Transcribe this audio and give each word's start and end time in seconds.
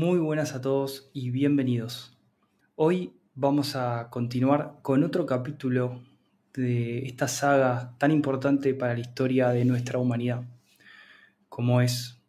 Muy 0.00 0.20
buenas 0.20 0.54
a 0.54 0.60
todos 0.60 1.10
y 1.12 1.30
bienvenidos. 1.30 2.16
Hoy 2.76 3.14
vamos 3.34 3.74
a 3.74 4.10
continuar 4.10 4.76
con 4.80 5.02
otro 5.02 5.26
capítulo 5.26 6.04
de 6.54 7.04
esta 7.04 7.26
saga 7.26 7.96
tan 7.98 8.12
importante 8.12 8.74
para 8.74 8.94
la 8.94 9.00
historia 9.00 9.48
de 9.48 9.64
nuestra 9.64 9.98
humanidad, 9.98 10.44
como 11.48 11.80
es 11.80 12.22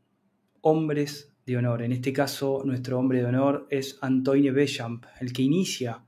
Hombres 0.61 1.31
de 1.45 1.58
Honor. 1.58 1.84
En 1.84 1.91
este 1.91 2.11
caso, 2.11 2.63
nuestro 2.66 2.97
hombre 2.97 3.20
de 3.20 3.25
honor 3.25 3.67
es 3.70 3.99
Antoine 4.02 4.49
Béchamp, 4.49 5.05
el 5.22 5.31
que 5.31 5.44
inicia 5.44 6.03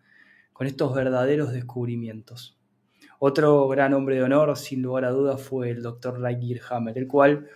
con 0.53 0.65
estos 0.65 0.95
verdaderos 0.95 1.53
descubrimientos. 1.53 2.57
Otro 3.19 3.67
gran 3.67 3.93
hombre 3.93 4.15
de 4.15 4.23
honor, 4.23 4.57
sin 4.57 4.81
lugar 4.81 5.05
a 5.05 5.11
dudas, 5.11 5.39
fue 5.39 5.69
el 5.69 5.83
doctor 5.83 6.19
Lightyear 6.19 6.61
Hammer, 6.71 6.97
el 6.97 7.07
cual 7.07 7.49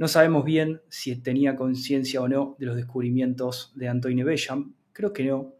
no 0.00 0.08
sabemos 0.08 0.46
bien 0.46 0.80
si 0.88 1.14
tenía 1.16 1.56
conciencia 1.56 2.22
o 2.22 2.28
no 2.28 2.56
de 2.58 2.64
los 2.64 2.74
descubrimientos 2.74 3.70
de 3.74 3.86
Antoine 3.86 4.24
Béchamp, 4.24 4.74
creo 4.92 5.12
que 5.12 5.24
no, 5.24 5.52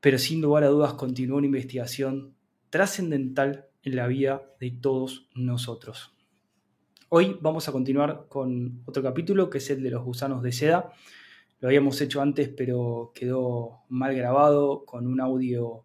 pero 0.00 0.18
sin 0.18 0.40
lugar 0.40 0.64
a 0.64 0.66
dudas 0.66 0.94
continuó 0.94 1.36
una 1.38 1.46
investigación 1.46 2.34
trascendental 2.68 3.68
en 3.84 3.94
la 3.94 4.08
vida 4.08 4.42
de 4.58 4.72
todos 4.72 5.28
nosotros. 5.36 6.16
Hoy 7.10 7.38
vamos 7.40 7.68
a 7.68 7.72
continuar 7.72 8.26
con 8.28 8.82
otro 8.86 9.04
capítulo 9.04 9.48
que 9.48 9.58
es 9.58 9.70
el 9.70 9.84
de 9.84 9.90
los 9.90 10.02
gusanos 10.02 10.42
de 10.42 10.50
seda. 10.50 10.90
Lo 11.60 11.68
habíamos 11.68 12.00
hecho 12.00 12.20
antes, 12.20 12.48
pero 12.48 13.12
quedó 13.14 13.84
mal 13.88 14.16
grabado 14.16 14.84
con 14.84 15.06
un 15.06 15.20
audio 15.20 15.84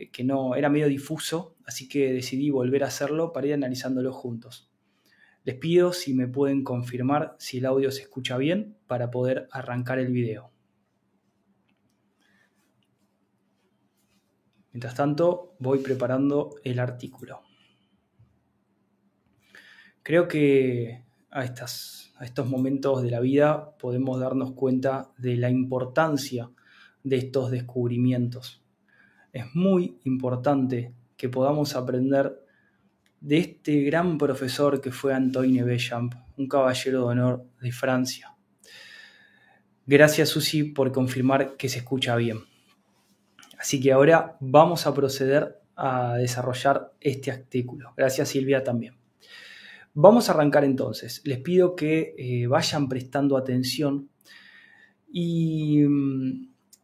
eh, 0.00 0.10
que 0.10 0.24
no 0.24 0.56
era 0.56 0.68
medio 0.68 0.88
difuso, 0.88 1.54
así 1.64 1.88
que 1.88 2.12
decidí 2.12 2.50
volver 2.50 2.82
a 2.82 2.88
hacerlo 2.88 3.32
para 3.32 3.46
ir 3.46 3.54
analizándolo 3.54 4.12
juntos. 4.12 4.67
Les 5.48 5.56
pido 5.56 5.94
si 5.94 6.12
me 6.12 6.28
pueden 6.28 6.62
confirmar 6.62 7.34
si 7.38 7.56
el 7.56 7.64
audio 7.64 7.90
se 7.90 8.02
escucha 8.02 8.36
bien 8.36 8.76
para 8.86 9.10
poder 9.10 9.48
arrancar 9.50 9.98
el 9.98 10.12
video. 10.12 10.50
Mientras 14.74 14.94
tanto, 14.94 15.54
voy 15.58 15.78
preparando 15.78 16.56
el 16.64 16.78
artículo. 16.78 17.40
Creo 20.02 20.28
que 20.28 21.06
a, 21.30 21.44
estas, 21.44 22.12
a 22.18 22.26
estos 22.26 22.46
momentos 22.46 23.02
de 23.02 23.10
la 23.10 23.20
vida 23.20 23.74
podemos 23.78 24.20
darnos 24.20 24.52
cuenta 24.52 25.14
de 25.16 25.38
la 25.38 25.48
importancia 25.48 26.50
de 27.02 27.16
estos 27.16 27.50
descubrimientos. 27.50 28.62
Es 29.32 29.46
muy 29.54 29.98
importante 30.04 30.92
que 31.16 31.30
podamos 31.30 31.74
aprender 31.74 32.44
de 33.20 33.38
este 33.38 33.82
gran 33.82 34.18
profesor 34.18 34.80
que 34.80 34.92
fue 34.92 35.14
Antoine 35.14 35.64
Béchamp, 35.64 36.14
un 36.36 36.48
caballero 36.48 37.00
de 37.00 37.04
honor 37.06 37.44
de 37.60 37.72
Francia. 37.72 38.34
Gracias 39.86 40.28
Susi 40.28 40.64
por 40.64 40.92
confirmar 40.92 41.56
que 41.56 41.68
se 41.68 41.78
escucha 41.78 42.14
bien. 42.16 42.40
Así 43.58 43.80
que 43.80 43.92
ahora 43.92 44.36
vamos 44.40 44.86
a 44.86 44.94
proceder 44.94 45.60
a 45.74 46.16
desarrollar 46.16 46.92
este 47.00 47.30
artículo. 47.30 47.92
Gracias 47.96 48.28
Silvia 48.28 48.62
también. 48.62 48.96
Vamos 49.94 50.28
a 50.28 50.32
arrancar 50.32 50.64
entonces. 50.64 51.22
Les 51.24 51.38
pido 51.38 51.74
que 51.74 52.14
eh, 52.16 52.46
vayan 52.46 52.88
prestando 52.88 53.36
atención 53.36 54.10
y, 55.10 55.82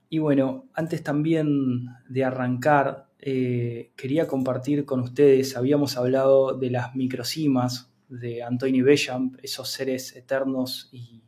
y 0.09 0.19
bueno, 0.19 0.69
antes 0.75 1.03
también 1.03 1.87
de 2.09 2.25
arrancar, 2.25 3.09
eh, 3.27 3.93
quería 3.97 4.27
compartir 4.27 4.85
con 4.85 5.01
ustedes, 5.01 5.57
habíamos 5.57 5.97
hablado 5.97 6.59
de 6.59 6.69
las 6.71 6.95
microcimas 6.95 7.91
de 8.11 8.43
Antoine 8.43 8.83
Béchamp, 8.83 9.39
esos 9.43 9.71
seres 9.71 10.15
eternos 10.15 10.91
y, 10.93 11.23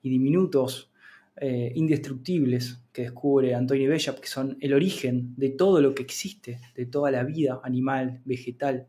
diminutos, 0.00 0.92
eh, 1.34 1.72
indestructibles 1.74 2.84
que 2.92 3.02
descubre 3.02 3.56
Antoine 3.56 3.88
Béchamp, 3.88 4.20
que 4.20 4.28
son 4.28 4.58
el 4.60 4.74
origen 4.74 5.34
de 5.36 5.48
todo 5.48 5.80
lo 5.80 5.92
que 5.92 6.04
existe, 6.04 6.60
de 6.76 6.86
toda 6.86 7.10
la 7.10 7.24
vida 7.24 7.60
animal, 7.64 8.22
vegetal, 8.24 8.86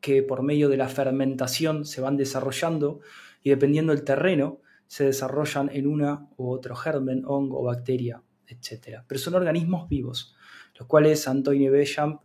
que 0.00 0.22
por 0.22 0.42
medio 0.42 0.70
de 0.70 0.78
la 0.78 0.88
fermentación 0.88 1.84
se 1.84 2.00
van 2.00 2.16
desarrollando 2.16 3.00
y 3.42 3.50
dependiendo 3.50 3.94
del 3.94 4.04
terreno, 4.04 4.62
se 4.86 5.04
desarrollan 5.04 5.68
en 5.70 5.86
una 5.86 6.30
u 6.38 6.48
otro 6.48 6.74
germen, 6.76 7.24
hongo, 7.26 7.60
o 7.60 7.64
bacteria, 7.64 8.22
etc. 8.46 9.02
Pero 9.06 9.18
son 9.20 9.34
organismos 9.34 9.86
vivos 9.90 10.34
los 10.74 10.86
cuales 10.88 11.26
Antoine 11.28 11.70
Béchamp 11.70 12.22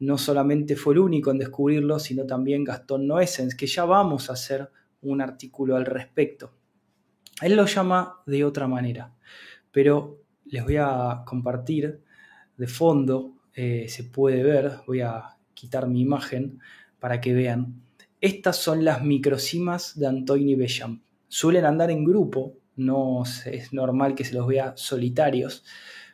no 0.00 0.18
solamente 0.18 0.76
fue 0.76 0.94
el 0.94 1.00
único 1.00 1.30
en 1.30 1.38
descubrirlo, 1.38 1.98
sino 1.98 2.24
también 2.24 2.64
Gastón 2.64 3.06
Noessens, 3.06 3.54
que 3.54 3.66
ya 3.66 3.84
vamos 3.84 4.30
a 4.30 4.34
hacer 4.34 4.70
un 5.02 5.20
artículo 5.20 5.76
al 5.76 5.86
respecto. 5.86 6.52
Él 7.42 7.56
lo 7.56 7.66
llama 7.66 8.20
de 8.26 8.44
otra 8.44 8.66
manera, 8.66 9.14
pero 9.70 10.22
les 10.46 10.64
voy 10.64 10.76
a 10.76 11.22
compartir 11.26 12.02
de 12.56 12.66
fondo, 12.66 13.34
eh, 13.54 13.86
se 13.88 14.04
puede 14.04 14.42
ver, 14.42 14.78
voy 14.86 15.00
a 15.00 15.36
quitar 15.54 15.88
mi 15.88 16.00
imagen 16.00 16.60
para 16.98 17.20
que 17.20 17.32
vean. 17.32 17.82
Estas 18.20 18.56
son 18.56 18.84
las 18.84 19.04
microcimas 19.04 19.98
de 19.98 20.06
Antoine 20.06 20.56
Béchamp. 20.56 21.02
Suelen 21.28 21.64
andar 21.64 21.90
en 21.90 22.04
grupo, 22.04 22.54
no 22.76 23.22
es 23.46 23.72
normal 23.72 24.14
que 24.14 24.24
se 24.24 24.34
los 24.34 24.46
vea 24.46 24.72
solitarios, 24.76 25.64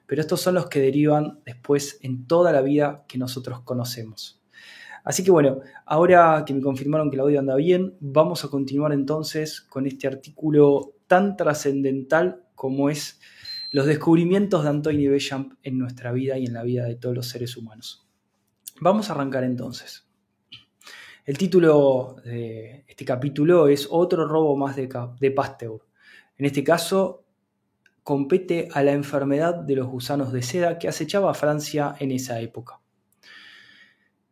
pero 0.06 0.20
estos 0.20 0.40
son 0.40 0.54
los 0.54 0.66
que 0.66 0.80
derivan 0.80 1.40
después 1.44 1.98
en 2.02 2.26
toda 2.26 2.52
la 2.52 2.60
vida 2.60 3.04
que 3.08 3.18
nosotros 3.18 3.60
conocemos. 3.60 4.40
Así 5.04 5.22
que 5.22 5.30
bueno, 5.30 5.60
ahora 5.84 6.44
que 6.46 6.54
me 6.54 6.62
confirmaron 6.62 7.10
que 7.10 7.16
el 7.16 7.20
audio 7.20 7.38
anda 7.38 7.56
bien, 7.56 7.96
vamos 8.00 8.44
a 8.44 8.48
continuar 8.48 8.92
entonces 8.92 9.60
con 9.60 9.86
este 9.86 10.06
artículo 10.06 10.94
tan 11.06 11.36
trascendental 11.36 12.44
como 12.54 12.88
es 12.88 13.20
los 13.70 13.86
descubrimientos 13.86 14.62
de 14.62 14.70
Antoine 14.70 15.08
Béchamp 15.08 15.54
en 15.62 15.78
nuestra 15.78 16.12
vida 16.12 16.38
y 16.38 16.46
en 16.46 16.54
la 16.54 16.62
vida 16.62 16.84
de 16.84 16.94
todos 16.94 17.14
los 17.14 17.28
seres 17.28 17.56
humanos. 17.56 18.08
Vamos 18.80 19.10
a 19.10 19.12
arrancar 19.12 19.44
entonces. 19.44 20.08
El 21.26 21.36
título 21.38 22.16
de 22.24 22.84
este 22.86 23.04
capítulo 23.04 23.68
es 23.68 23.88
Otro 23.90 24.26
robo 24.28 24.56
más 24.56 24.76
de 24.76 25.30
Pasteur. 25.30 25.80
En 26.36 26.46
este 26.46 26.62
caso, 26.62 27.23
compete 28.04 28.68
a 28.74 28.82
la 28.82 28.92
enfermedad 28.92 29.54
de 29.54 29.76
los 29.76 29.88
gusanos 29.88 30.30
de 30.30 30.42
seda 30.42 30.78
que 30.78 30.88
acechaba 30.88 31.30
a 31.30 31.34
Francia 31.34 31.96
en 31.98 32.12
esa 32.12 32.38
época. 32.38 32.80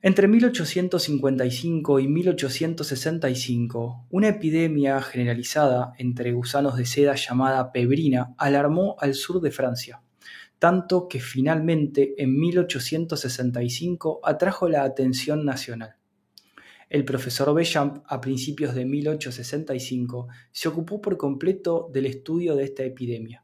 Entre 0.03 0.29
1855 0.29 2.01
y 2.01 2.07
1865, 2.07 4.09
una 4.11 4.29
epidemia 4.29 5.01
generalizada 5.01 5.95
entre 5.97 6.33
gusanos 6.33 6.77
de 6.77 6.85
seda 6.85 7.15
llamada 7.15 7.73
pebrina 7.73 8.35
alarmó 8.37 8.97
al 8.99 9.15
sur 9.15 9.41
de 9.41 9.51
Francia, 9.51 10.03
tanto 10.59 11.09
que 11.09 11.21
finalmente 11.21 12.15
en 12.23 12.39
1865 12.39 14.21
atrajo 14.23 14.69
la 14.69 14.83
atención 14.83 15.47
nacional. 15.47 15.97
El 16.91 17.07
profesor 17.07 17.55
Béchamp, 17.55 18.05
a 18.07 18.21
principios 18.21 18.75
de 18.75 18.85
1865, 18.85 20.29
se 20.51 20.69
ocupó 20.69 21.01
por 21.01 21.17
completo 21.17 21.89
del 21.91 22.05
estudio 22.05 22.55
de 22.55 22.65
esta 22.65 22.83
epidemia 22.83 23.43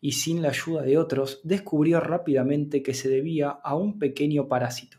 y 0.00 0.12
sin 0.12 0.42
la 0.42 0.48
ayuda 0.48 0.82
de 0.82 0.98
otros 0.98 1.40
descubrió 1.44 2.00
rápidamente 2.00 2.82
que 2.82 2.94
se 2.94 3.08
debía 3.08 3.50
a 3.50 3.74
un 3.74 3.98
pequeño 3.98 4.48
parásito. 4.48 4.98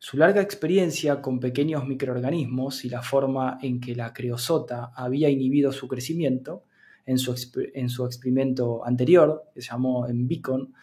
Su 0.00 0.16
larga 0.16 0.40
experiencia 0.40 1.20
con 1.20 1.40
pequeños 1.40 1.86
microorganismos 1.86 2.84
y 2.84 2.88
la 2.88 3.02
forma 3.02 3.58
en 3.62 3.80
que 3.80 3.96
la 3.96 4.12
creosota 4.12 4.92
había 4.94 5.28
inhibido 5.28 5.72
su 5.72 5.88
crecimiento, 5.88 6.64
en 7.08 7.18
su, 7.18 8.04
experimento 8.04 8.84
anterior, 8.84 9.44
que 9.54 9.62
se 9.62 9.70
llamó 9.70 10.06
en 10.06 10.28
Beacon, 10.28 10.74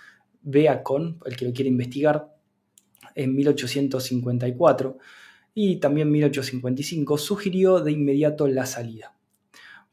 Beacon, 0.41 1.19
el 1.23 1.35
que 1.35 1.45
lo 1.45 1.53
quiere 1.53 1.69
investigar, 1.69 2.35
en 3.13 3.35
1854, 3.35 4.97
y 5.53 5.77
también 5.77 6.11
1855, 6.11 7.17
sugirió 7.19 7.79
de 7.79 7.91
inmediato 7.91 8.47
la 8.47 8.65
salida. 8.65 9.15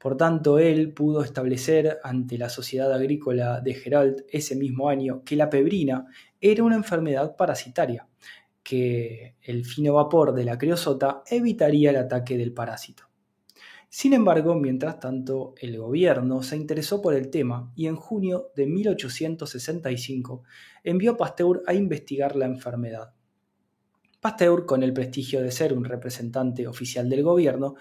Por 0.02 0.16
tanto, 0.16 0.58
él 0.58 0.92
pudo 0.92 1.22
establecer 1.22 2.00
ante 2.02 2.36
la 2.36 2.48
Sociedad 2.48 2.92
Agrícola 2.92 3.60
de 3.60 3.74
Gerald 3.74 4.24
ese 4.28 4.56
mismo 4.56 4.88
año 4.88 5.22
que 5.24 5.36
la 5.36 5.48
pebrina 5.48 6.08
era 6.40 6.64
una 6.64 6.74
enfermedad 6.74 7.36
parasitaria, 7.36 8.08
que 8.64 9.36
el 9.42 9.64
fino 9.64 9.94
vapor 9.94 10.34
de 10.34 10.44
la 10.44 10.58
creosota 10.58 11.22
evitaría 11.30 11.90
el 11.90 11.98
ataque 11.98 12.36
del 12.36 12.52
parásito. 12.52 13.04
Sin 13.88 14.12
embargo, 14.12 14.56
mientras 14.56 14.98
tanto, 14.98 15.54
el 15.60 15.78
gobierno 15.78 16.42
se 16.42 16.56
interesó 16.56 17.00
por 17.00 17.14
el 17.14 17.30
tema 17.30 17.70
y 17.76 17.86
en 17.86 17.94
junio 17.94 18.50
de 18.56 18.66
1865 18.66 20.42
envió 20.82 21.12
a 21.12 21.16
Pasteur 21.16 21.62
a 21.64 21.74
investigar 21.74 22.34
la 22.34 22.46
enfermedad. 22.46 23.14
Pasteur, 24.20 24.66
con 24.66 24.82
el 24.82 24.92
prestigio 24.92 25.42
de 25.42 25.52
ser 25.52 25.72
un 25.72 25.84
representante 25.84 26.66
oficial 26.66 27.08
del 27.08 27.22
gobierno, 27.22 27.76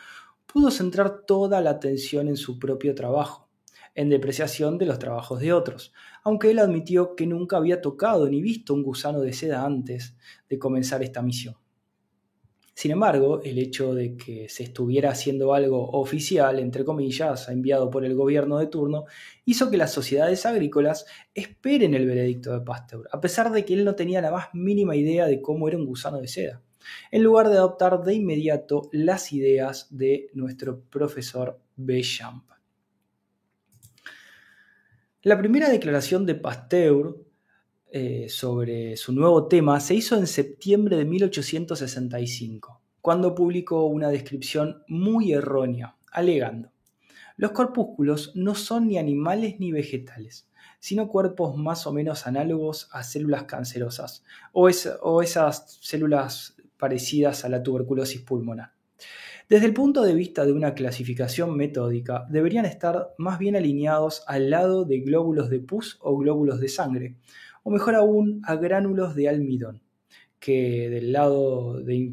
pudo 0.52 0.72
centrar 0.72 1.26
toda 1.26 1.62
la 1.62 1.72
atención 1.72 2.28
en 2.28 2.38
su 2.38 2.60
propio 2.60 2.96
trabajo, 2.96 3.50
en 3.96 4.10
depreciación 4.10 4.78
de 4.78 4.86
los 4.86 5.00
trabajos 5.00 5.40
de 5.40 5.54
otros, 5.54 5.94
aunque 6.24 6.52
él 6.52 6.60
admitió 6.60 7.16
que 7.16 7.28
nunca 7.28 7.58
había 7.58 7.82
tocado 7.82 8.30
ni 8.30 8.42
visto 8.42 8.74
un 8.74 8.84
gusano 8.84 9.22
de 9.22 9.34
seda 9.34 9.66
antes 9.66 10.16
de 10.50 10.60
comenzar 10.60 11.04
esta 11.04 11.22
misión. 11.22 11.56
Sin 12.74 12.92
embargo, 12.92 13.42
el 13.44 13.60
hecho 13.60 13.94
de 13.94 14.16
que 14.16 14.48
se 14.50 14.64
estuviera 14.64 15.12
haciendo 15.12 15.54
algo 15.54 15.90
oficial, 15.92 16.58
entre 16.58 16.86
comillas, 16.86 17.48
enviado 17.50 17.90
por 17.90 18.06
el 18.06 18.16
gobierno 18.16 18.58
de 18.58 18.68
turno, 18.68 19.06
hizo 19.46 19.70
que 19.70 19.78
las 19.78 19.92
sociedades 19.92 20.46
agrícolas 20.46 21.06
esperen 21.36 21.94
el 21.94 22.08
veredicto 22.08 22.54
de 22.54 22.62
Pasteur, 22.62 23.08
a 23.12 23.20
pesar 23.20 23.52
de 23.52 23.66
que 23.66 23.74
él 23.74 23.86
no 23.86 23.96
tenía 23.96 24.22
la 24.22 24.32
más 24.32 24.48
mínima 24.54 24.96
idea 24.96 25.28
de 25.28 25.42
cómo 25.42 25.68
era 25.68 25.78
un 25.78 25.86
gusano 25.86 26.20
de 26.20 26.28
seda, 26.28 26.62
en 27.12 27.24
lugar 27.24 27.50
de 27.50 27.58
adoptar 27.58 28.04
de 28.04 28.16
inmediato 28.16 28.90
las 28.92 29.34
ideas 29.34 29.88
de 29.90 30.30
nuestro 30.34 30.82
profesor 30.82 31.60
Bechamp. 31.76 32.50
La 35.24 35.38
primera 35.38 35.70
declaración 35.70 36.26
de 36.26 36.36
Pasteur 36.36 37.16
eh, 37.92 38.28
sobre 38.30 38.98
su 38.98 39.14
nuevo 39.14 39.48
tema 39.48 39.80
se 39.80 39.94
hizo 39.94 40.16
en 40.18 40.26
septiembre 40.26 40.96
de 40.96 41.06
1865, 41.06 42.82
cuando 43.02 43.36
publicó 43.36 43.86
una 43.86 44.10
descripción 44.10 44.84
muy 44.88 45.34
errónea, 45.34 45.96
alegando, 46.12 46.72
los 47.38 47.52
corpúsculos 47.52 48.32
no 48.36 48.56
son 48.56 48.88
ni 48.88 48.98
animales 48.98 49.60
ni 49.60 49.72
vegetales, 49.72 50.48
sino 50.80 51.08
cuerpos 51.08 51.58
más 51.58 51.86
o 51.88 51.94
menos 51.94 52.28
análogos 52.28 52.90
a 52.92 53.04
células 53.04 53.44
cancerosas 53.44 54.24
o 54.54 54.70
esas 54.70 55.78
células 55.82 56.56
parecidas 56.82 57.46
a 57.46 57.50
la 57.50 57.62
tuberculosis 57.62 58.22
pulmonar. 58.22 58.74
Desde 59.48 59.68
el 59.68 59.74
punto 59.74 60.02
de 60.02 60.16
vista 60.16 60.46
de 60.46 60.54
una 60.54 60.74
clasificación 60.74 61.56
metódica, 61.56 62.26
deberían 62.30 62.66
estar 62.66 63.14
más 63.18 63.38
bien 63.38 63.56
alineados 63.56 64.24
al 64.26 64.50
lado 64.50 64.86
de 64.86 65.02
glóbulos 65.02 65.50
de 65.50 65.60
pus 65.60 66.00
o 66.02 66.18
glóbulos 66.18 66.60
de 66.60 66.70
sangre, 66.70 67.18
o 67.64 67.70
mejor 67.70 67.96
aún 67.96 68.42
a 68.46 68.56
gránulos 68.56 69.14
de 69.14 69.30
almidón, 69.30 69.82
que 70.40 70.90
del 70.90 71.12
lado 71.12 71.82
de 71.82 72.12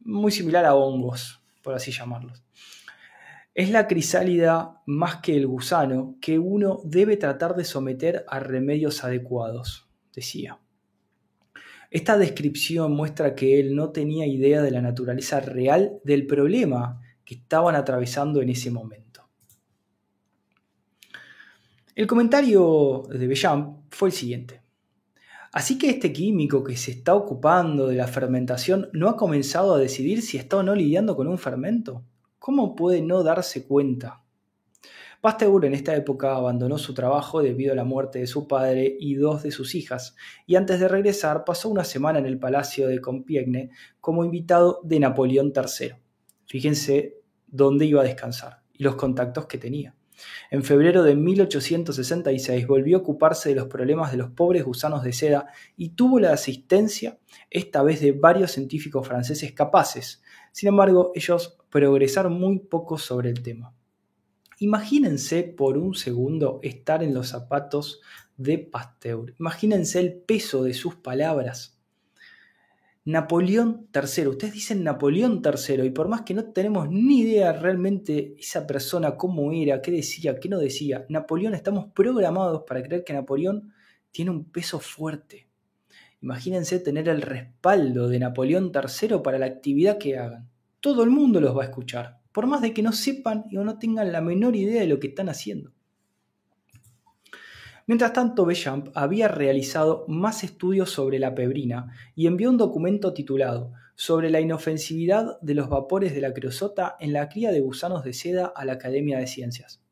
muy 0.00 0.30
similar 0.30 0.64
a 0.64 0.74
hongos, 0.74 1.42
por 1.62 1.74
así 1.74 1.90
llamarlos. 1.90 2.44
Es 3.54 3.70
la 3.70 3.88
crisálida 3.88 4.80
más 4.86 5.16
que 5.16 5.36
el 5.36 5.48
gusano 5.48 6.16
que 6.20 6.38
uno 6.38 6.80
debe 6.84 7.16
tratar 7.16 7.56
de 7.56 7.64
someter 7.64 8.24
a 8.28 8.38
remedios 8.38 9.02
adecuados, 9.02 9.88
decía. 10.14 10.60
Esta 11.90 12.18
descripción 12.18 12.92
muestra 12.92 13.34
que 13.34 13.58
él 13.58 13.74
no 13.74 13.90
tenía 13.90 14.26
idea 14.26 14.60
de 14.60 14.70
la 14.70 14.82
naturaleza 14.82 15.40
real 15.40 16.00
del 16.04 16.26
problema 16.26 17.00
que 17.24 17.36
estaban 17.36 17.76
atravesando 17.76 18.42
en 18.42 18.50
ese 18.50 18.70
momento. 18.70 19.28
El 21.94 22.06
comentario 22.06 23.04
de 23.08 23.26
Bellamp 23.26 23.78
fue 23.90 24.10
el 24.10 24.12
siguiente. 24.12 24.62
Así 25.50 25.78
que 25.78 25.88
este 25.88 26.12
químico 26.12 26.62
que 26.62 26.76
se 26.76 26.90
está 26.90 27.14
ocupando 27.14 27.86
de 27.86 27.96
la 27.96 28.06
fermentación 28.06 28.90
no 28.92 29.08
ha 29.08 29.16
comenzado 29.16 29.74
a 29.74 29.78
decidir 29.78 30.20
si 30.22 30.36
está 30.36 30.58
o 30.58 30.62
no 30.62 30.74
lidiando 30.74 31.16
con 31.16 31.26
un 31.26 31.38
fermento. 31.38 32.04
¿Cómo 32.38 32.76
puede 32.76 33.00
no 33.00 33.22
darse 33.22 33.66
cuenta? 33.66 34.22
Pasteur 35.20 35.64
en 35.64 35.74
esta 35.74 35.96
época 35.96 36.36
abandonó 36.36 36.78
su 36.78 36.94
trabajo 36.94 37.42
debido 37.42 37.72
a 37.72 37.76
la 37.76 37.82
muerte 37.82 38.20
de 38.20 38.28
su 38.28 38.46
padre 38.46 38.96
y 39.00 39.16
dos 39.16 39.42
de 39.42 39.50
sus 39.50 39.74
hijas, 39.74 40.14
y 40.46 40.54
antes 40.54 40.78
de 40.78 40.86
regresar 40.86 41.42
pasó 41.44 41.68
una 41.68 41.82
semana 41.82 42.20
en 42.20 42.26
el 42.26 42.38
Palacio 42.38 42.86
de 42.86 43.00
Compiègne 43.00 43.70
como 44.00 44.24
invitado 44.24 44.80
de 44.84 45.00
Napoleón 45.00 45.52
III. 45.52 45.94
Fíjense 46.46 47.16
dónde 47.48 47.86
iba 47.86 48.02
a 48.02 48.04
descansar 48.04 48.62
y 48.72 48.84
los 48.84 48.94
contactos 48.94 49.46
que 49.46 49.58
tenía. 49.58 49.96
En 50.52 50.62
febrero 50.62 51.02
de 51.02 51.16
1866 51.16 52.68
volvió 52.68 52.98
a 52.98 53.00
ocuparse 53.00 53.48
de 53.48 53.56
los 53.56 53.66
problemas 53.66 54.12
de 54.12 54.18
los 54.18 54.30
pobres 54.30 54.64
gusanos 54.64 55.02
de 55.02 55.12
seda 55.12 55.46
y 55.76 55.90
tuvo 55.90 56.20
la 56.20 56.32
asistencia, 56.32 57.18
esta 57.50 57.82
vez 57.82 58.00
de 58.00 58.12
varios 58.12 58.52
científicos 58.52 59.06
franceses 59.06 59.52
capaces. 59.52 60.22
Sin 60.52 60.68
embargo, 60.68 61.10
ellos 61.16 61.58
progresaron 61.70 62.38
muy 62.38 62.60
poco 62.60 62.98
sobre 62.98 63.30
el 63.30 63.42
tema. 63.42 63.74
Imagínense 64.60 65.44
por 65.44 65.78
un 65.78 65.94
segundo 65.94 66.58
estar 66.62 67.04
en 67.04 67.14
los 67.14 67.28
zapatos 67.28 68.00
de 68.36 68.58
Pasteur. 68.58 69.34
Imagínense 69.38 70.00
el 70.00 70.14
peso 70.14 70.64
de 70.64 70.74
sus 70.74 70.96
palabras. 70.96 71.78
Napoleón 73.04 73.88
III, 73.94 74.26
ustedes 74.26 74.52
dicen 74.52 74.82
Napoleón 74.82 75.40
III 75.44 75.84
y 75.84 75.90
por 75.90 76.08
más 76.08 76.22
que 76.22 76.34
no 76.34 76.52
tenemos 76.52 76.90
ni 76.90 77.20
idea 77.20 77.52
realmente 77.52 78.34
esa 78.36 78.66
persona 78.66 79.16
cómo 79.16 79.52
era, 79.52 79.80
qué 79.80 79.92
decía, 79.92 80.40
qué 80.40 80.48
no 80.48 80.58
decía, 80.58 81.06
Napoleón 81.08 81.54
estamos 81.54 81.86
programados 81.94 82.64
para 82.66 82.82
creer 82.82 83.04
que 83.04 83.12
Napoleón 83.12 83.72
tiene 84.10 84.32
un 84.32 84.44
peso 84.44 84.80
fuerte. 84.80 85.48
Imagínense 86.20 86.80
tener 86.80 87.08
el 87.08 87.22
respaldo 87.22 88.08
de 88.08 88.18
Napoleón 88.18 88.72
III 88.74 89.18
para 89.22 89.38
la 89.38 89.46
actividad 89.46 89.98
que 89.98 90.18
hagan. 90.18 90.50
Todo 90.80 91.04
el 91.04 91.10
mundo 91.10 91.40
los 91.40 91.56
va 91.56 91.62
a 91.62 91.66
escuchar 91.66 92.18
por 92.38 92.46
más 92.46 92.62
de 92.62 92.72
que 92.72 92.84
no 92.84 92.92
sepan 92.92 93.46
o 93.52 93.64
no 93.64 93.80
tengan 93.80 94.12
la 94.12 94.20
menor 94.20 94.54
idea 94.54 94.80
de 94.80 94.86
lo 94.86 95.00
que 95.00 95.08
están 95.08 95.28
haciendo. 95.28 95.72
Mientras 97.88 98.12
tanto, 98.12 98.46
Bechamp 98.46 98.90
había 98.94 99.26
realizado 99.26 100.04
más 100.06 100.44
estudios 100.44 100.88
sobre 100.88 101.18
la 101.18 101.34
pebrina 101.34 101.92
y 102.14 102.28
envió 102.28 102.48
un 102.50 102.56
documento 102.56 103.12
titulado 103.12 103.72
Sobre 103.96 104.30
la 104.30 104.40
inofensividad 104.40 105.40
de 105.40 105.54
los 105.54 105.68
vapores 105.68 106.14
de 106.14 106.20
la 106.20 106.32
creosota 106.32 106.94
en 107.00 107.12
la 107.12 107.28
cría 107.28 107.50
de 107.50 107.58
gusanos 107.58 108.04
de 108.04 108.12
seda 108.12 108.52
a 108.54 108.64
la 108.64 108.74
Academia 108.74 109.18
de 109.18 109.26
Ciencias. 109.26 109.82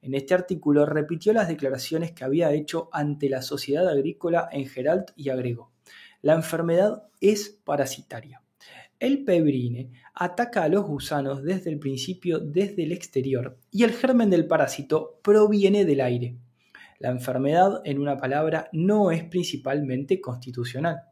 En 0.00 0.14
este 0.14 0.32
artículo 0.32 0.86
repitió 0.86 1.34
las 1.34 1.48
declaraciones 1.48 2.12
que 2.12 2.24
había 2.24 2.50
hecho 2.52 2.88
ante 2.92 3.28
la 3.28 3.42
Sociedad 3.42 3.86
Agrícola 3.86 4.48
en 4.50 4.66
Geralt 4.66 5.10
y 5.16 5.28
agregó, 5.28 5.70
la 6.22 6.32
enfermedad 6.32 7.02
es 7.20 7.60
parasitaria. 7.62 8.43
El 9.04 9.22
pebrine 9.22 9.90
ataca 10.14 10.62
a 10.62 10.68
los 10.70 10.86
gusanos 10.86 11.42
desde 11.42 11.68
el 11.68 11.78
principio 11.78 12.38
desde 12.38 12.84
el 12.84 12.92
exterior 12.92 13.58
y 13.70 13.82
el 13.82 13.92
germen 13.92 14.30
del 14.30 14.46
parásito 14.46 15.20
proviene 15.22 15.84
del 15.84 16.00
aire. 16.00 16.38
La 17.00 17.10
enfermedad, 17.10 17.82
en 17.84 17.98
una 17.98 18.16
palabra, 18.16 18.70
no 18.72 19.10
es 19.10 19.22
principalmente 19.24 20.22
constitucional. 20.22 21.02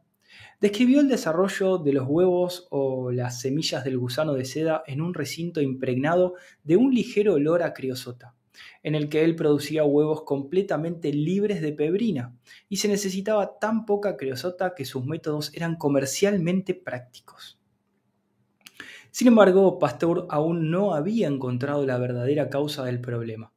Describió 0.59 1.01
el 1.01 1.07
desarrollo 1.07 1.77
de 1.77 1.93
los 1.93 2.07
huevos 2.07 2.67
o 2.71 3.11
las 3.11 3.39
semillas 3.41 3.83
del 3.83 3.99
gusano 3.99 4.33
de 4.33 4.45
seda 4.45 4.81
en 4.87 4.99
un 4.99 5.13
recinto 5.13 5.61
impregnado 5.61 6.33
de 6.63 6.77
un 6.77 6.95
ligero 6.95 7.35
olor 7.35 7.61
a 7.61 7.75
criosota, 7.75 8.33
en 8.81 8.95
el 8.95 9.07
que 9.07 9.23
él 9.23 9.35
producía 9.35 9.83
huevos 9.83 10.23
completamente 10.23 11.13
libres 11.13 11.61
de 11.61 11.73
pebrina, 11.73 12.35
y 12.69 12.77
se 12.77 12.87
necesitaba 12.87 13.59
tan 13.59 13.85
poca 13.85 14.17
criosota 14.17 14.73
que 14.73 14.83
sus 14.83 15.05
métodos 15.05 15.53
eran 15.53 15.75
comercialmente 15.75 16.73
prácticos. 16.73 17.59
Sin 19.13 19.27
embargo, 19.27 19.77
Pasteur 19.77 20.25
aún 20.31 20.71
no 20.71 20.95
había 20.95 21.27
encontrado 21.27 21.85
la 21.85 21.99
verdadera 21.99 22.49
causa 22.49 22.83
del 22.83 22.99
problema. 22.99 23.53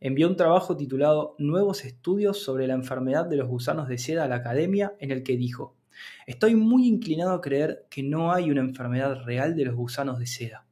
Envió 0.00 0.26
un 0.26 0.36
trabajo 0.36 0.78
titulado 0.78 1.34
Nuevos 1.38 1.84
estudios 1.84 2.42
sobre 2.42 2.66
la 2.66 2.72
enfermedad 2.72 3.26
de 3.26 3.36
los 3.36 3.46
gusanos 3.46 3.86
de 3.86 3.98
seda 3.98 4.24
a 4.24 4.28
la 4.28 4.36
academia 4.36 4.94
en 5.00 5.10
el 5.10 5.22
que 5.22 5.36
dijo, 5.36 5.76
Estoy 6.26 6.54
muy 6.54 6.88
inclinado 6.88 7.32
a 7.32 7.42
creer 7.42 7.84
que 7.90 8.02
no 8.02 8.32
hay 8.32 8.50
una 8.50 8.62
enfermedad 8.62 9.22
real 9.26 9.54
de 9.54 9.66
los 9.66 9.74
gusanos 9.74 10.18
de 10.18 10.26
seda. 10.26 10.64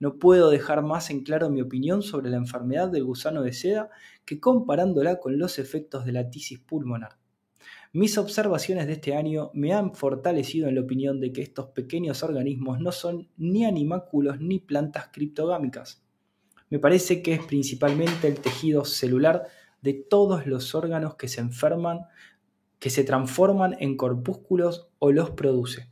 No 0.00 0.18
puedo 0.18 0.50
dejar 0.50 0.82
más 0.82 1.08
en 1.10 1.22
claro 1.22 1.48
mi 1.48 1.60
opinión 1.60 2.02
sobre 2.02 2.28
la 2.28 2.38
enfermedad 2.38 2.88
del 2.88 3.04
gusano 3.04 3.42
de 3.42 3.52
seda 3.52 3.90
que 4.24 4.40
comparándola 4.40 5.20
con 5.20 5.38
los 5.38 5.60
efectos 5.60 6.04
de 6.04 6.10
la 6.10 6.28
tisis 6.28 6.58
pulmonar. 6.58 7.18
Mis 7.96 8.18
observaciones 8.18 8.86
de 8.86 8.92
este 8.92 9.14
año 9.14 9.50
me 9.54 9.72
han 9.72 9.94
fortalecido 9.94 10.68
en 10.68 10.74
la 10.74 10.82
opinión 10.82 11.18
de 11.18 11.32
que 11.32 11.40
estos 11.40 11.68
pequeños 11.68 12.22
organismos 12.22 12.78
no 12.78 12.92
son 12.92 13.30
ni 13.38 13.64
animáculos 13.64 14.38
ni 14.38 14.58
plantas 14.58 15.08
criptogámicas. 15.10 16.04
Me 16.68 16.78
parece 16.78 17.22
que 17.22 17.32
es 17.32 17.42
principalmente 17.46 18.28
el 18.28 18.38
tejido 18.38 18.84
celular 18.84 19.46
de 19.80 19.94
todos 19.94 20.46
los 20.46 20.74
órganos 20.74 21.14
que 21.14 21.26
se 21.26 21.40
enferman, 21.40 22.00
que 22.78 22.90
se 22.90 23.02
transforman 23.02 23.76
en 23.80 23.96
corpúsculos 23.96 24.90
o 24.98 25.10
los 25.10 25.30
produce. 25.30 25.88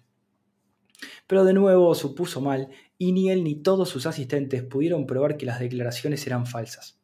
Pero 1.26 1.46
de 1.46 1.54
nuevo 1.54 1.94
supuso 1.94 2.42
mal 2.42 2.68
y 2.98 3.12
ni 3.12 3.30
él 3.30 3.42
ni 3.42 3.54
todos 3.54 3.88
sus 3.88 4.04
asistentes 4.04 4.62
pudieron 4.62 5.06
probar 5.06 5.38
que 5.38 5.46
las 5.46 5.58
declaraciones 5.58 6.26
eran 6.26 6.44
falsas. 6.44 7.00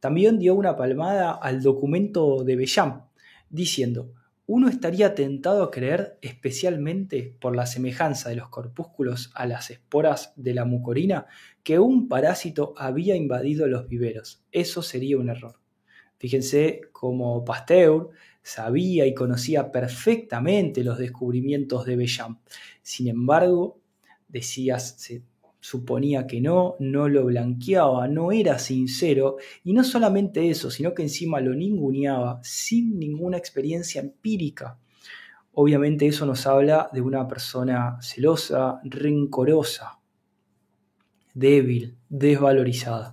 También 0.00 0.40
dio 0.40 0.56
una 0.56 0.76
palmada 0.76 1.30
al 1.30 1.62
documento 1.62 2.42
de 2.42 2.56
Bellam, 2.56 3.02
diciendo, 3.48 4.12
uno 4.52 4.68
estaría 4.68 5.14
tentado 5.14 5.62
a 5.62 5.70
creer, 5.70 6.18
especialmente 6.22 7.36
por 7.40 7.54
la 7.54 7.66
semejanza 7.66 8.30
de 8.30 8.34
los 8.34 8.48
corpúsculos 8.48 9.30
a 9.36 9.46
las 9.46 9.70
esporas 9.70 10.32
de 10.34 10.54
la 10.54 10.64
mucorina, 10.64 11.26
que 11.62 11.78
un 11.78 12.08
parásito 12.08 12.74
había 12.76 13.14
invadido 13.14 13.68
los 13.68 13.86
viveros. 13.86 14.42
Eso 14.50 14.82
sería 14.82 15.18
un 15.18 15.28
error. 15.28 15.60
Fíjense 16.18 16.80
cómo 16.90 17.44
Pasteur 17.44 18.08
sabía 18.42 19.06
y 19.06 19.14
conocía 19.14 19.70
perfectamente 19.70 20.82
los 20.82 20.98
descubrimientos 20.98 21.86
de 21.86 21.94
Bellam. 21.94 22.40
Sin 22.82 23.06
embargo, 23.06 23.80
decía, 24.26 24.78
suponía 25.60 26.26
que 26.26 26.40
no, 26.40 26.76
no 26.80 27.08
lo 27.08 27.26
blanqueaba, 27.26 28.08
no 28.08 28.32
era 28.32 28.58
sincero, 28.58 29.36
y 29.62 29.72
no 29.72 29.84
solamente 29.84 30.50
eso, 30.50 30.70
sino 30.70 30.94
que 30.94 31.02
encima 31.02 31.40
lo 31.40 31.54
ninguneaba 31.54 32.40
sin 32.42 32.98
ninguna 32.98 33.36
experiencia 33.36 34.00
empírica. 34.00 34.78
obviamente 35.52 36.06
eso 36.06 36.24
nos 36.26 36.46
habla 36.46 36.88
de 36.92 37.00
una 37.00 37.26
persona 37.28 37.98
celosa, 38.00 38.80
rencorosa, 38.84 40.00
débil, 41.34 41.98
desvalorizada. 42.08 43.12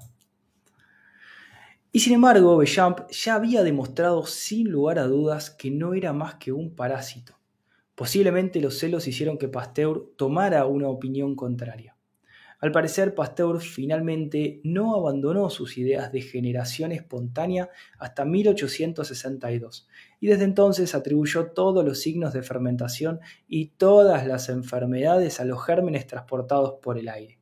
Y 1.91 1.99
sin 1.99 2.13
embargo, 2.13 2.57
Bechamp 2.57 3.09
ya 3.09 3.35
había 3.35 3.63
demostrado 3.63 4.25
sin 4.27 4.69
lugar 4.69 4.99
a 4.99 5.07
dudas 5.07 5.49
que 5.49 5.71
no 5.71 5.95
era 5.95 6.13
más 6.13 6.35
que 6.35 6.51
un 6.51 6.75
parásito. 6.75 7.33
Posiblemente 7.95 8.61
los 8.61 8.77
celos 8.77 9.07
hicieron 9.07 9.39
que 9.39 9.47
Pasteur 9.47 10.13
tomara 10.15 10.67
una 10.67 10.89
opinión 10.89 11.35
contraria. 11.35 11.96
Al 12.59 12.71
parecer, 12.71 13.13
Pasteur 13.13 13.61
finalmente 13.61 14.61
no 14.63 14.95
abandonó 14.95 15.49
sus 15.51 15.77
ideas 15.77 16.11
de 16.11 16.21
generación 16.21 16.91
espontánea 16.91 17.69
hasta 17.99 18.25
1862, 18.25 19.87
y 20.19 20.27
desde 20.27 20.45
entonces 20.45 20.95
atribuyó 20.95 21.51
todos 21.51 21.85
los 21.85 21.99
signos 21.99 22.33
de 22.33 22.41
fermentación 22.41 23.19
y 23.47 23.67
todas 23.77 24.25
las 24.25 24.49
enfermedades 24.49 25.39
a 25.39 25.45
los 25.45 25.63
gérmenes 25.63 26.07
transportados 26.07 26.79
por 26.81 26.97
el 26.97 27.09
aire. 27.09 27.37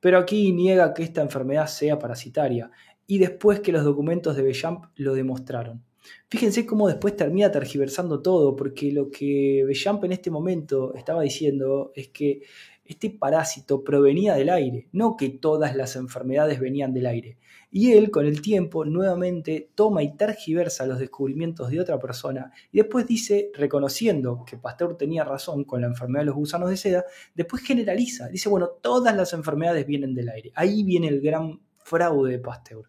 Pero 0.00 0.18
aquí 0.18 0.52
niega 0.52 0.92
que 0.92 1.02
esta 1.02 1.22
enfermedad 1.22 1.66
sea 1.66 1.98
parasitaria, 1.98 2.70
y 3.06 3.18
después 3.18 3.60
que 3.60 3.72
los 3.72 3.84
documentos 3.84 4.36
de 4.36 4.42
Bechamp 4.42 4.84
lo 4.96 5.14
demostraron. 5.14 5.82
Fíjense 6.28 6.66
cómo 6.66 6.88
después 6.88 7.16
termina 7.16 7.50
tergiversando 7.50 8.20
todo, 8.20 8.54
porque 8.54 8.92
lo 8.92 9.10
que 9.10 9.64
Bechamp 9.66 10.04
en 10.04 10.12
este 10.12 10.30
momento 10.30 10.94
estaba 10.94 11.22
diciendo 11.22 11.90
es 11.94 12.08
que 12.08 12.42
este 12.88 13.10
parásito 13.10 13.84
provenía 13.84 14.34
del 14.34 14.48
aire, 14.48 14.88
no 14.92 15.16
que 15.16 15.28
todas 15.28 15.76
las 15.76 15.94
enfermedades 15.94 16.58
venían 16.58 16.94
del 16.94 17.06
aire. 17.06 17.36
Y 17.70 17.92
él, 17.92 18.10
con 18.10 18.24
el 18.24 18.40
tiempo, 18.40 18.86
nuevamente 18.86 19.70
toma 19.74 20.02
y 20.02 20.16
tergiversa 20.16 20.86
los 20.86 20.98
descubrimientos 20.98 21.68
de 21.70 21.80
otra 21.80 21.98
persona 21.98 22.50
y 22.72 22.78
después 22.78 23.06
dice, 23.06 23.50
reconociendo 23.52 24.42
que 24.48 24.56
Pasteur 24.56 24.96
tenía 24.96 25.22
razón 25.22 25.64
con 25.64 25.82
la 25.82 25.88
enfermedad 25.88 26.22
de 26.22 26.26
los 26.26 26.36
gusanos 26.36 26.70
de 26.70 26.78
seda, 26.78 27.04
después 27.34 27.62
generaliza, 27.62 28.28
dice, 28.28 28.48
bueno, 28.48 28.68
todas 28.80 29.14
las 29.14 29.34
enfermedades 29.34 29.86
vienen 29.86 30.14
del 30.14 30.30
aire. 30.30 30.50
Ahí 30.54 30.82
viene 30.82 31.08
el 31.08 31.20
gran 31.20 31.60
fraude 31.76 32.32
de 32.32 32.38
Pasteur. 32.38 32.88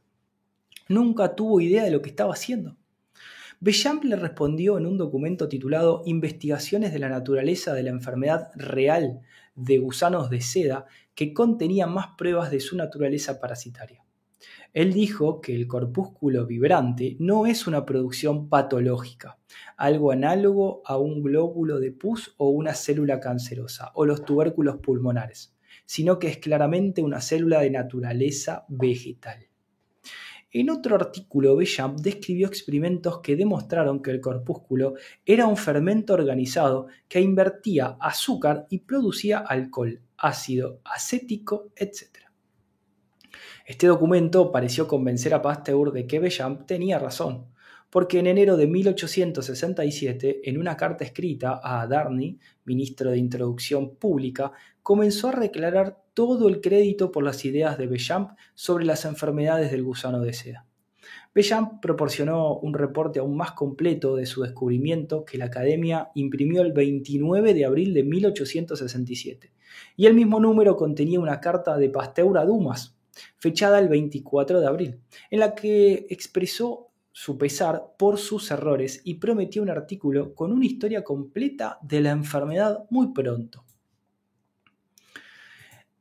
Nunca 0.88 1.36
tuvo 1.36 1.60
idea 1.60 1.84
de 1.84 1.92
lo 1.92 2.02
que 2.02 2.10
estaba 2.10 2.34
haciendo. 2.34 2.78
Bechamp 3.60 4.06
le 4.06 4.16
respondió 4.16 4.78
en 4.78 4.86
un 4.86 4.98
documento 4.98 5.50
titulado 5.50 6.04
Investigaciones 6.06 6.94
de 6.94 7.00
la 7.00 7.10
naturaleza 7.10 7.74
de 7.74 7.84
la 7.84 7.90
enfermedad 7.90 8.52
real 8.56 9.20
de 9.60 9.78
gusanos 9.78 10.30
de 10.30 10.42
seda 10.42 10.86
que 11.16 11.34
contenía 11.34 11.88
más 11.88 12.08
pruebas 12.18 12.52
de 12.52 12.60
su 12.60 12.78
naturaleza 12.78 13.40
parasitaria. 13.40 14.04
Él 14.74 14.94
dijo 14.94 15.42
que 15.42 15.56
el 15.56 15.68
corpúsculo 15.68 16.46
vibrante 16.46 17.18
no 17.20 17.48
es 17.48 17.68
una 17.68 17.86
producción 17.86 18.50
patológica, 18.50 19.40
algo 19.76 20.12
análogo 20.12 20.82
a 20.86 20.98
un 20.98 21.24
glóbulo 21.24 21.80
de 21.80 21.92
pus 21.92 22.36
o 22.38 22.50
una 22.50 22.74
célula 22.74 23.20
cancerosa 23.20 23.92
o 23.96 24.06
los 24.06 24.24
tubérculos 24.24 24.78
pulmonares, 24.78 25.56
sino 25.86 26.20
que 26.20 26.28
es 26.28 26.38
claramente 26.38 27.02
una 27.02 27.20
célula 27.20 27.62
de 27.62 27.72
naturaleza 27.72 28.66
vegetal. 28.70 29.49
En 30.52 30.72
otro 30.72 30.96
artículo, 30.96 31.56
Bechamp 31.56 32.00
describió 32.00 32.48
experimentos 32.48 33.20
que 33.20 33.36
demostraron 33.36 34.02
que 34.02 34.10
el 34.10 34.20
corpúsculo 34.20 34.96
era 35.24 35.46
un 35.46 35.56
fermento 35.56 36.14
organizado 36.14 36.88
que 37.08 37.22
invertía 37.22 37.98
azúcar 38.00 38.66
y 38.70 38.80
producía 38.80 39.40
alcohol, 39.40 40.02
ácido 40.18 40.82
acético, 40.84 41.72
etc. 41.76 42.18
Este 43.64 43.86
documento 43.86 44.52
pareció 44.52 44.88
convencer 44.88 45.36
a 45.36 45.44
Pasteur 45.44 45.92
de 45.92 46.08
que 46.08 46.20
Bechamp 46.20 46.66
tenía 46.66 46.98
razón, 46.98 47.46
porque 47.90 48.20
en 48.20 48.28
enero 48.28 48.58
de 48.58 48.68
1867, 48.68 50.50
en 50.50 50.58
una 50.58 50.78
carta 50.78 51.04
escrita 51.04 51.60
a 51.64 51.86
Darney, 51.88 52.40
ministro 52.66 53.12
de 53.12 53.18
Introducción 53.18 53.96
Pública, 53.96 54.52
comenzó 54.84 55.30
a 55.30 55.40
declarar 55.40 56.04
todo 56.14 56.50
el 56.50 56.62
crédito 56.62 57.12
por 57.12 57.24
las 57.24 57.46
ideas 57.46 57.78
de 57.78 57.88
Bechamp 57.88 58.32
sobre 58.54 58.86
las 58.86 59.06
enfermedades 59.06 59.72
del 59.72 59.84
gusano 59.84 60.22
de 60.22 60.34
seda. 60.34 60.66
Bechamp 61.34 61.82
proporcionó 61.82 62.58
un 62.58 62.74
reporte 62.74 63.20
aún 63.20 63.38
más 63.38 63.52
completo 63.52 64.16
de 64.16 64.26
su 64.26 64.42
descubrimiento 64.42 65.26
que 65.26 65.38
la 65.38 65.46
Academia 65.46 66.10
imprimió 66.16 66.62
el 66.62 66.74
29 66.74 67.54
de 67.54 67.66
abril 67.66 67.94
de 67.94 68.04
1867, 68.04 69.54
y 69.96 70.06
el 70.08 70.14
mismo 70.14 70.40
número 70.40 70.76
contenía 70.76 71.20
una 71.20 71.40
carta 71.40 71.78
de 71.78 71.90
Pasteur 71.90 72.38
a 72.38 72.46
Dumas, 72.46 72.98
fechada 73.38 73.80
el 73.80 73.90
24 73.90 74.60
de 74.60 74.68
abril, 74.68 75.00
en 75.30 75.40
la 75.40 75.56
que 75.56 76.08
expresó 76.10 76.89
su 77.12 77.38
pesar 77.38 77.96
por 77.98 78.18
sus 78.18 78.52
errores 78.52 79.02
y 79.04 79.16
prometió 79.16 79.62
un 79.62 79.70
artículo 79.70 80.34
con 80.36 80.52
una 80.52 80.66
historia 80.66 81.04
completa 81.04 81.80
de 81.82 82.02
la 82.02 82.12
enfermedad 82.12 82.86
muy 82.90 83.14
pronto. 83.14 83.66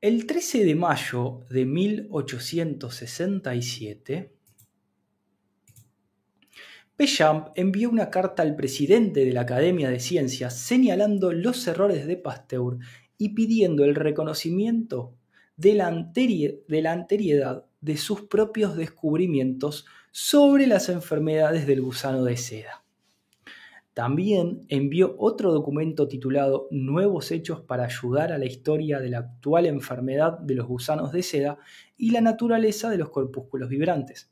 El 0.01 0.27
13 0.27 0.65
de 0.65 0.77
mayo 0.77 1.41
de 1.51 1.67
1867, 1.67 4.33
Bechamp 6.97 7.49
envió 7.55 7.91
una 7.91 8.11
carta 8.11 8.43
al 8.43 8.57
presidente 8.57 9.25
de 9.25 9.33
la 9.33 9.43
Academia 9.43 9.89
de 9.89 10.01
Ciencias 10.01 10.59
señalando 10.59 11.33
los 11.33 11.65
errores 11.69 12.07
de 12.07 12.17
Pasteur 12.17 12.79
y 13.17 13.29
pidiendo 13.31 13.85
el 13.85 13.95
reconocimiento 13.95 15.15
de 15.57 15.75
la, 15.75 15.87
anteriedad 15.87 17.65
de 17.81 17.97
sus 17.97 18.23
propios 18.23 18.77
descubrimientos 18.77 19.87
sobre 20.11 20.67
las 20.67 20.89
enfermedades 20.89 21.67
del 21.67 21.83
gusano 21.83 22.25
de 22.25 22.37
seda. 22.37 22.85
También 23.95 24.65
envió 24.69 25.17
otro 25.19 25.53
documento 25.53 26.07
titulado 26.07 26.69
Nuevos 26.71 27.33
Hechos 27.33 27.63
para 27.63 27.85
ayudar 27.85 28.31
a 28.31 28.39
la 28.39 28.47
historia 28.47 29.01
de 29.01 29.09
la 29.09 29.19
actual 29.19 29.67
enfermedad 29.67 30.39
de 30.39 30.55
los 30.55 30.69
gusanos 30.69 31.11
de 31.11 31.25
seda 31.25 31.59
y 31.97 32.13
la 32.13 32.21
naturaleza 32.21 32.91
de 32.91 32.99
los 32.99 33.11
corpúsculos 33.11 33.69
vibrantes. 33.69 34.31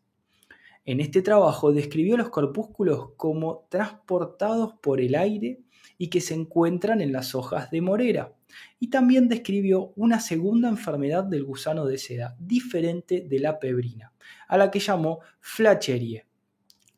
En 0.84 1.00
este 1.00 1.20
trabajo 1.20 1.72
describió 1.72 2.16
los 2.16 2.28
corpúsculos 2.28 3.10
como 3.16 3.66
transportados 3.68 4.74
por 4.80 5.00
el 5.00 5.16
aire 5.16 5.58
y 5.98 6.08
que 6.08 6.20
se 6.20 6.34
encuentran 6.34 7.00
en 7.00 7.12
las 7.12 7.34
hojas 7.34 7.70
de 7.70 7.80
morera. 7.80 8.32
Y 8.78 8.88
también 8.88 9.28
describió 9.28 9.92
una 9.96 10.20
segunda 10.20 10.68
enfermedad 10.68 11.24
del 11.24 11.44
gusano 11.44 11.86
de 11.86 11.98
seda, 11.98 12.36
diferente 12.38 13.26
de 13.28 13.38
la 13.40 13.58
pebrina, 13.58 14.12
a 14.48 14.56
la 14.56 14.70
que 14.70 14.80
llamó 14.80 15.20
flacherie 15.40 16.26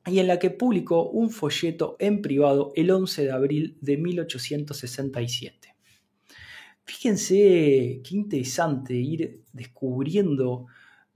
y 0.07 0.19
en 0.21 0.27
la 0.27 0.39
que 0.39 0.51
publicó 0.51 1.11
un 1.11 1.31
folleto 1.31 1.97
en 1.99 2.23
privado 2.23 2.73
el 2.75 2.91
11 2.91 3.25
de 3.25 3.31
abril 3.31 3.79
de 3.81 3.97
1867. 3.97 5.75
Fíjense 6.85 8.01
qué 8.03 8.11
interesante 8.13 8.95
ir 8.95 9.43
descubriendo 9.53 10.67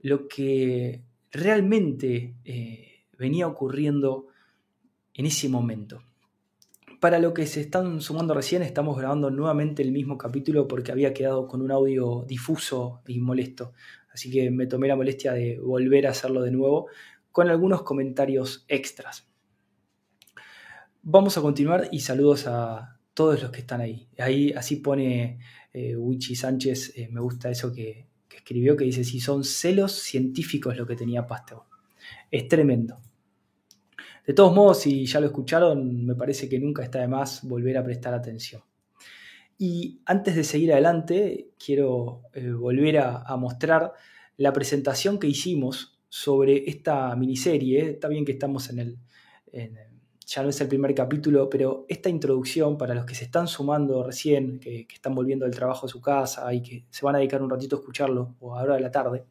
lo 0.01 0.27
que 0.27 1.01
realmente 1.31 2.35
eh, 2.45 3.05
venía 3.17 3.47
ocurriendo 3.47 4.27
en 5.15 5.25
ese 5.25 5.49
momento. 5.49 6.03
Para 7.03 7.19
lo 7.19 7.33
que 7.33 7.45
se 7.47 7.59
están 7.59 7.99
sumando 7.99 8.33
recién, 8.33 8.61
estamos 8.61 8.97
grabando 8.97 9.29
nuevamente 9.29 9.83
el 9.83 9.91
mismo 9.91 10.17
capítulo 10.17 10.69
porque 10.69 10.93
había 10.93 11.13
quedado 11.13 11.49
con 11.49 11.61
un 11.61 11.69
audio 11.69 12.23
difuso 12.25 13.01
y 13.05 13.19
molesto. 13.19 13.73
Así 14.13 14.31
que 14.31 14.49
me 14.51 14.67
tomé 14.67 14.87
la 14.87 14.95
molestia 14.95 15.33
de 15.33 15.59
volver 15.59 16.07
a 16.07 16.11
hacerlo 16.11 16.41
de 16.43 16.51
nuevo 16.51 16.87
con 17.29 17.49
algunos 17.49 17.81
comentarios 17.81 18.63
extras. 18.69 19.27
Vamos 21.01 21.37
a 21.37 21.41
continuar 21.41 21.89
y 21.91 21.99
saludos 21.99 22.47
a 22.47 23.01
todos 23.13 23.41
los 23.41 23.51
que 23.51 23.59
están 23.59 23.81
ahí. 23.81 24.07
Ahí 24.17 24.53
así 24.53 24.77
pone 24.77 25.39
eh, 25.73 25.97
Wichi 25.97 26.37
Sánchez, 26.37 26.93
eh, 26.95 27.09
me 27.11 27.19
gusta 27.19 27.49
eso 27.49 27.73
que, 27.73 28.07
escribió, 28.33 28.77
que 28.77 28.85
dice, 28.85 29.03
si 29.03 29.19
son 29.19 29.43
celos 29.43 29.91
científicos 29.91 30.77
lo 30.77 30.87
que 30.87 30.95
tenía 30.95 31.27
Pasteur. 31.27 31.63
Es 32.31 32.47
tremendo. 32.47 33.01
De 34.25 34.33
todos 34.33 34.53
modos, 34.53 34.79
si 34.81 35.05
ya 35.05 35.19
lo 35.19 35.27
escucharon, 35.27 36.05
me 36.05 36.15
parece 36.15 36.47
que 36.47 36.59
nunca 36.59 36.83
está 36.83 36.99
de 36.99 37.07
más 37.07 37.43
volver 37.43 37.77
a 37.77 37.83
prestar 37.83 38.13
atención. 38.13 38.61
Y 39.57 40.01
antes 40.05 40.35
de 40.35 40.43
seguir 40.43 40.71
adelante, 40.71 41.51
quiero 41.63 42.23
eh, 42.33 42.51
volver 42.51 42.99
a, 42.99 43.35
mostrar 43.37 43.93
la 44.37 44.53
presentación 44.53 45.19
que 45.19 45.27
hicimos 45.27 45.99
sobre 46.09 46.69
esta 46.69 47.15
miniserie. 47.15 47.91
Está 47.91 48.07
bien 48.07 48.25
que 48.25 48.31
estamos 48.31 48.69
en 48.69 48.79
el, 48.79 48.97
ya 50.25 50.41
no 50.41 50.49
es 50.49 50.61
el 50.61 50.67
primer 50.67 50.95
capítulo, 50.95 51.49
pero 51.49 51.85
esta 51.87 52.09
introducción 52.09 52.77
para 52.77 52.95
los 52.95 53.05
que 53.05 53.15
se 53.15 53.25
están 53.25 53.47
sumando 53.47 54.03
recién, 54.03 54.59
que, 54.59 54.87
están 54.91 55.13
volviendo 55.13 55.45
del 55.45 55.53
trabajo 55.53 55.85
a 55.85 55.89
su 55.89 56.01
casa 56.01 56.51
y 56.53 56.61
que 56.61 56.85
se 56.89 57.05
van 57.05 57.15
a 57.15 57.19
dedicar 57.19 57.41
un 57.41 57.49
ratito 57.49 57.75
a 57.75 57.79
escucharlo 57.79 58.35
o 58.39 58.55
a 58.57 58.63
hora 58.63 58.75
de 58.75 58.81
la 58.81 58.91
tarde, 58.91 59.25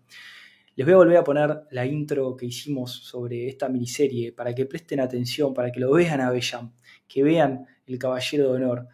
les 0.74 0.86
voy 0.86 0.94
a 0.94 0.98
volver 0.98 1.16
a 1.18 1.24
poner 1.24 1.62
la 1.70 1.84
intro 1.84 2.36
que 2.36 2.46
hicimos 2.46 2.92
sobre 2.92 3.48
esta 3.48 3.68
miniserie 3.68 4.32
para 4.32 4.54
que 4.54 4.66
presten 4.66 5.00
atención, 5.00 5.52
para 5.52 5.70
que 5.70 5.80
lo 5.80 5.92
vean 5.92 6.20
a 6.20 6.30
Bellam, 6.30 6.72
que 7.06 7.22
vean 7.22 7.66
el 7.86 7.98
Caballero 7.98 8.50
de 8.50 8.56
Honor, 8.56 8.88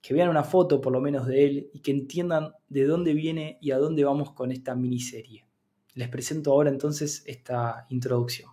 que 0.00 0.14
vean 0.14 0.28
una 0.28 0.44
foto 0.44 0.80
por 0.80 0.92
lo 0.92 1.00
menos 1.00 1.26
de 1.26 1.44
él 1.44 1.70
y 1.72 1.80
que 1.80 1.92
entiendan 1.92 2.52
de 2.68 2.84
dónde 2.84 3.14
viene 3.14 3.58
y 3.62 3.70
a 3.70 3.78
dónde 3.78 4.04
vamos 4.04 4.32
con 4.32 4.50
esta 4.50 4.74
miniserie. 4.74 5.46
Les 5.94 6.08
presento 6.08 6.52
ahora 6.52 6.70
entonces 6.70 7.22
esta 7.26 7.86
introducción. 7.88 8.50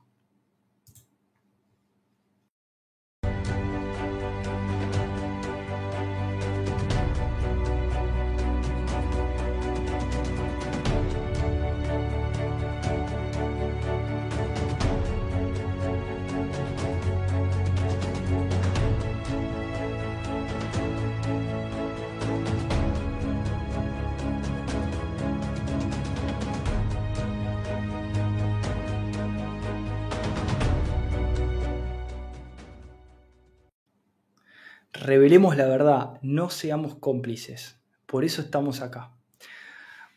Revelemos 34.91 35.55
la 35.55 35.67
verdad, 35.67 36.19
no 36.23 36.49
seamos 36.49 36.95
cómplices. 36.95 37.79
Por 38.07 38.25
eso 38.25 38.41
estamos 38.41 38.81
acá. 38.81 39.15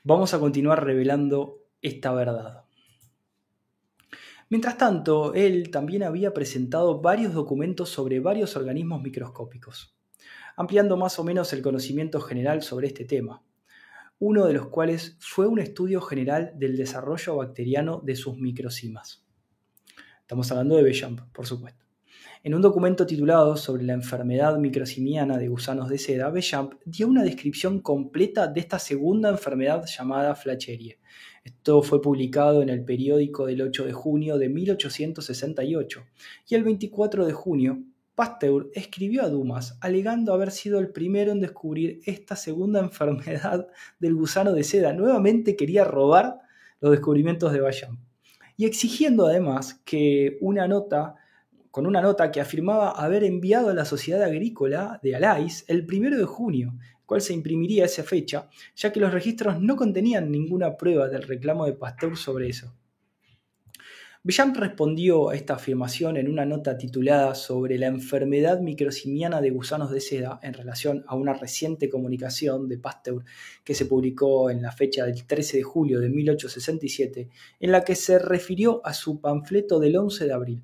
Vamos 0.03 0.33
a 0.33 0.41
continuar 0.41 0.83
revelando 0.83 1.67
esta 1.83 2.13
verdad. 2.13 2.65
Mientras 4.49 4.79
tanto, 4.79 5.35
él 5.35 5.71
también 5.71 6.03
había 6.03 6.33
presentado 6.33 7.03
varios 7.03 7.35
documentos 7.35 7.91
sobre 7.91 8.21
varios 8.21 8.57
organismos 8.57 9.03
microscópicos, 9.03 9.95
ampliando 10.57 10.97
más 10.97 11.19
o 11.19 11.25
menos 11.25 11.53
el 11.53 11.61
conocimiento 11.61 12.21
general 12.21 12.63
sobre 12.63 12.87
este 12.87 13.05
tema, 13.05 13.43
uno 14.19 14.47
de 14.47 14.55
los 14.55 14.69
cuales 14.69 15.19
fue 15.21 15.47
un 15.47 15.59
estudio 15.59 16.01
general 16.01 16.53
del 16.57 16.79
desarrollo 16.79 17.37
bacteriano 17.37 18.01
de 18.03 18.17
sus 18.17 18.39
microcimas. 18.39 19.27
Estamos 20.21 20.51
hablando 20.51 20.77
de 20.77 20.83
Bechamp, 20.83 21.21
por 21.33 21.47
supuesto. 21.47 21.92
En 22.45 22.57
un 22.57 22.61
documento 22.61 23.07
titulado 23.07 23.57
sobre 23.57 23.85
la 23.85 23.93
enfermedad 23.93 24.59
microsimiana 24.59 25.39
de 25.39 25.47
gusanos 25.47 25.89
de 25.89 25.97
seda, 25.97 26.29
Bechamp 26.29 26.75
dio 26.85 27.07
una 27.07 27.23
descripción 27.23 27.79
completa 27.79 28.49
de 28.49 28.59
esta 28.59 28.81
segunda 28.81 29.29
enfermedad 29.29 29.85
llamada 29.87 30.35
flacherie. 30.35 30.99
Esto 31.45 31.83
fue 31.83 32.03
publicado 32.03 32.61
en 32.61 32.69
el 32.69 32.85
periódico 32.85 33.47
del 33.47 33.63
8 33.63 33.85
de 33.85 33.93
junio 33.93 34.39
de 34.39 34.49
1868 34.49 36.05
y 36.49 36.55
el 36.57 36.65
24 36.65 37.27
de 37.27 37.33
junio 37.33 37.79
Pasteur 38.17 38.71
escribió 38.75 39.23
a 39.23 39.29
Dumas 39.29 39.79
alegando 39.81 40.35
haber 40.35 40.51
sido 40.51 40.81
el 40.81 40.91
primero 40.91 41.31
en 41.31 41.41
descubrir 41.41 42.01
esta 42.07 42.35
segunda 42.35 42.81
enfermedad 42.81 43.69
del 44.01 44.17
gusano 44.17 44.53
de 44.53 44.65
seda. 44.65 44.93
Nuevamente 44.93 45.55
quería 45.55 45.85
robar 45.85 46.41
los 46.81 46.91
descubrimientos 46.91 47.53
de 47.53 47.61
Bechamp 47.61 48.01
y 48.57 48.67
exigiendo 48.67 49.27
además 49.27 49.81
que 49.85 50.39
una 50.41 50.67
nota, 50.69 51.15
con 51.73 51.87
una 51.87 52.03
nota 52.03 52.31
que 52.31 52.43
afirmaba 52.43 52.91
haber 52.91 53.25
enviado 53.25 53.71
a 53.71 53.75
la 53.75 53.87
Sociedad 53.87 54.23
Agrícola 54.23 55.01
de 55.03 55.17
Alais 55.17 55.65
el 55.69 55.87
1 55.91 56.19
de 56.19 56.25
junio, 56.25 56.75
cual 57.07 57.23
se 57.23 57.33
imprimiría 57.33 57.87
esa 57.87 58.05
fecha, 58.05 58.51
ya 58.77 58.93
que 58.93 59.01
los 59.01 59.11
registros 59.11 59.59
no 59.59 59.75
contenían 59.75 60.31
ninguna 60.31 60.77
prueba 60.77 61.09
del 61.09 61.23
reclamo 61.23 61.65
de 61.65 61.73
Pasteur 61.73 62.15
sobre 62.19 62.51
eso. 62.51 62.75
Villamp 64.23 64.55
respondió 64.59 65.31
a 65.31 65.35
esta 65.35 65.55
afirmación 65.55 66.19
en 66.19 66.29
una 66.29 66.45
nota 66.45 66.77
titulada 66.77 67.35
sobre 67.35 67.79
la 67.79 67.87
enfermedad 67.87 68.61
microsimiana 68.61 69.41
de 69.41 69.51
gusanos 69.51 69.91
de 69.91 70.03
seda 70.03 70.41
en 70.43 70.53
relación 70.53 71.05
a 71.07 71.17
una 71.17 71.33
reciente 71.33 71.89
comunicación 71.89 72.69
de 72.69 72.77
Pasteur 72.77 73.25
que 73.65 73.75
se 73.75 73.87
publicó 73.87 74.51
en 74.51 74.61
la 74.61 74.73
fecha 74.73 75.07
del 75.07 75.27
13 75.27 75.57
de 75.57 75.63
julio 75.63 76.01
de 76.01 76.11
1867, 76.11 77.31
en 77.61 77.73
la 77.73 77.83
que 77.83 77.95
se 77.95 78.19
refirió 78.19 78.85
a 78.85 78.93
su 78.93 79.23
panfleto 79.23 79.81
del 79.81 79.97
11 79.97 80.27
de 80.27 80.33
abril 80.35 80.63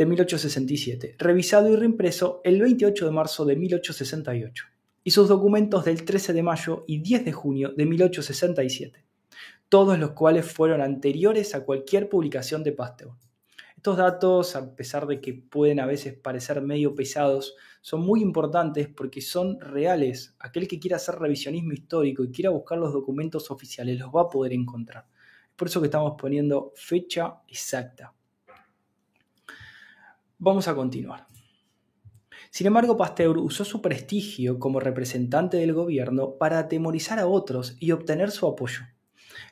de 0.00 0.06
1867, 0.06 1.16
revisado 1.18 1.68
y 1.68 1.76
reimpreso 1.76 2.40
el 2.42 2.58
28 2.60 3.04
de 3.04 3.12
marzo 3.12 3.44
de 3.44 3.56
1868, 3.56 4.64
y 5.04 5.10
sus 5.10 5.28
documentos 5.28 5.84
del 5.84 6.06
13 6.06 6.32
de 6.32 6.42
mayo 6.42 6.84
y 6.88 7.02
10 7.02 7.26
de 7.26 7.32
junio 7.32 7.74
de 7.76 7.84
1867 7.84 9.04
todos 9.70 10.00
los 10.00 10.10
cuales 10.10 10.50
fueron 10.50 10.80
anteriores 10.80 11.54
a 11.54 11.64
cualquier 11.64 12.08
publicación 12.08 12.64
de 12.64 12.72
Pasteur. 12.72 13.12
Estos 13.76 13.96
datos, 13.96 14.56
a 14.56 14.74
pesar 14.74 15.06
de 15.06 15.20
que 15.20 15.32
pueden 15.32 15.78
a 15.78 15.86
veces 15.86 16.12
parecer 16.12 16.60
medio 16.60 16.96
pesados, 16.96 17.54
son 17.80 18.00
muy 18.00 18.20
importantes 18.20 18.88
porque 18.88 19.20
son 19.20 19.60
reales. 19.60 20.34
Aquel 20.40 20.66
que 20.66 20.80
quiera 20.80 20.96
hacer 20.96 21.14
revisionismo 21.14 21.72
histórico 21.72 22.24
y 22.24 22.32
quiera 22.32 22.50
buscar 22.50 22.78
los 22.78 22.92
documentos 22.92 23.50
oficiales 23.52 23.96
los 23.96 24.10
va 24.10 24.22
a 24.22 24.28
poder 24.28 24.52
encontrar. 24.52 25.06
Por 25.54 25.68
eso 25.68 25.80
que 25.80 25.86
estamos 25.86 26.14
poniendo 26.18 26.72
fecha 26.74 27.36
exacta. 27.46 28.12
Vamos 30.42 30.68
a 30.68 30.74
continuar. 30.74 31.26
Sin 32.50 32.66
embargo, 32.66 32.96
Pasteur 32.96 33.36
usó 33.36 33.62
su 33.62 33.82
prestigio 33.82 34.58
como 34.58 34.80
representante 34.80 35.58
del 35.58 35.74
gobierno 35.74 36.38
para 36.38 36.58
atemorizar 36.60 37.18
a 37.18 37.26
otros 37.26 37.76
y 37.78 37.90
obtener 37.90 38.30
su 38.30 38.46
apoyo. 38.46 38.80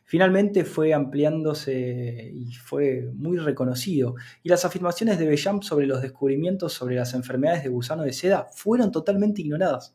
Finalmente 0.07 0.65
fue 0.65 0.95
ampliándose 0.95 2.33
y 2.35 2.55
fue 2.55 3.11
muy 3.13 3.37
reconocido, 3.37 4.15
y 4.43 4.49
las 4.49 4.65
afirmaciones 4.65 5.19
de 5.19 5.27
Bellamp 5.27 5.63
sobre 5.63 5.87
los 5.87 6.01
descubrimientos 6.01 6.73
sobre 6.73 6.95
las 6.95 7.13
enfermedades 7.13 7.65
de 7.65 7.69
gusano 7.69 8.05
de 8.05 8.15
seda 8.15 8.47
fueron 8.55 8.91
totalmente 8.91 9.43
ignoradas. 9.43 9.95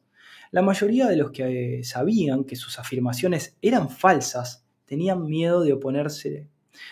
La 0.52 0.62
mayoría 0.62 1.08
de 1.08 1.16
los 1.16 1.32
que 1.32 1.80
eh, 1.80 1.84
sabían 1.84 2.44
que 2.44 2.56
sus 2.56 2.78
afirmaciones 2.78 3.58
eran 3.64 3.90
falsas 3.90 4.68
tenían 4.86 5.26
miedo 5.26 5.64
de 5.64 5.74
oponerse 5.74 6.52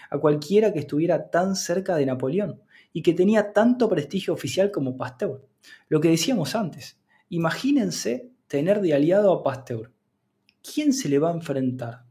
a 0.10 0.18
cualquiera 0.18 0.74
que 0.74 0.80
estuviera 0.80 1.30
tan 1.30 1.56
cerca 1.56 1.96
de 1.96 2.08
Napoleón 2.08 2.62
y 2.94 3.02
que 3.02 3.14
tenía 3.14 3.54
tanto 3.54 3.90
prestigio 3.90 4.34
oficial 4.34 4.72
como 4.72 4.98
Pasteur. 4.98 5.46
Lo 5.90 6.02
que 6.02 6.10
decíamos 6.10 6.56
antes, 6.56 7.00
imagínense 7.30 8.32
tener 8.48 8.82
de 8.82 8.94
aliado 8.94 9.32
a 9.32 9.44
Pasteur. 9.44 9.92
¿Quién 10.62 10.94
se 10.94 11.10
le 11.10 11.20
va 11.20 11.32
a 11.32 11.36
enfrentar? 11.36 12.04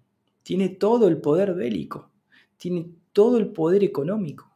Tiene 0.42 0.68
todo 0.68 1.08
el 1.08 1.20
poder 1.20 1.54
bélico, 1.54 2.10
tiene 2.56 2.90
todo 3.12 3.38
el 3.38 3.48
poder 3.48 3.84
económico. 3.84 4.50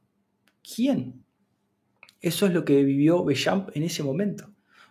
¿Quién? 0.62 1.24
Eso 2.20 2.46
es 2.46 2.54
lo 2.54 2.64
que 2.64 2.82
vivió 2.82 3.22
Bechamp 3.22 3.70
en 3.76 3.82
ese 3.82 4.02
momento. 4.02 4.50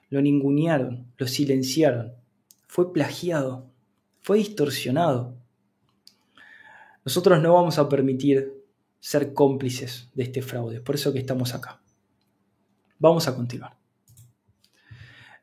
Lo 0.09 0.21
ningunearon, 0.21 1.11
lo 1.17 1.27
silenciaron, 1.27 2.13
fue 2.67 2.93
plagiado, 2.93 3.71
fue 4.21 4.37
distorsionado. 4.37 5.35
Nosotros 7.03 7.41
no 7.41 7.53
vamos 7.53 7.79
a 7.79 7.89
permitir 7.89 8.62
ser 9.03 9.33
cómplices 9.33 10.09
de 10.15 10.23
este 10.23 10.41
fraude, 10.41 10.79
por 10.79 10.95
eso 10.95 11.11
que 11.11 11.19
estamos 11.19 11.53
acá. 11.53 11.81
Vamos 12.99 13.27
a 13.27 13.35
continuar. 13.35 13.77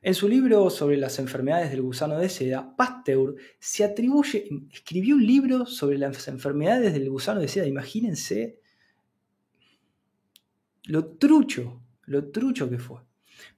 En 0.01 0.15
su 0.15 0.31
libro 0.31 0.71
sobre 0.71 0.97
las 0.97 1.19
enfermedades 1.19 1.71
del 1.71 1.83
gusano 1.83 2.19
de 2.19 2.31
seda, 2.31 2.75
Pasteur 2.75 3.37
se 3.59 3.85
atribuye, 3.85 4.49
escribió 4.73 5.15
un 5.17 5.27
libro 5.27 5.67
sobre 5.67 5.99
las 5.99 6.27
enfermedades 6.29 6.95
del 6.95 7.11
gusano 7.11 7.39
de 7.39 7.49
seda. 7.49 7.67
Imagínense 7.67 8.59
lo 10.85 11.19
trucho, 11.19 11.83
lo 12.07 12.31
trucho 12.31 12.71
que 12.71 12.79
fue. 12.79 13.01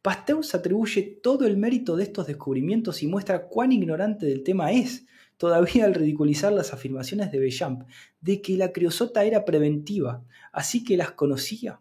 Pasteur 0.02 0.44
se 0.44 0.56
atribuye 0.56 1.20
todo 1.22 1.46
el 1.46 1.56
mérito 1.56 1.94
de 1.94 2.02
estos 2.02 2.26
descubrimientos 2.26 3.04
y 3.04 3.06
muestra 3.06 3.46
cuán 3.46 3.70
ignorante 3.70 4.26
del 4.26 4.42
tema 4.42 4.72
es, 4.72 5.06
todavía 5.42 5.86
al 5.86 5.94
ridiculizar 5.94 6.52
las 6.52 6.72
afirmaciones 6.72 7.32
de 7.32 7.40
Bechamp 7.40 7.82
de 8.20 8.40
que 8.40 8.56
la 8.56 8.70
criosota 8.70 9.24
era 9.24 9.44
preventiva, 9.44 10.24
así 10.52 10.84
que 10.84 10.96
las 10.96 11.10
conocía. 11.10 11.80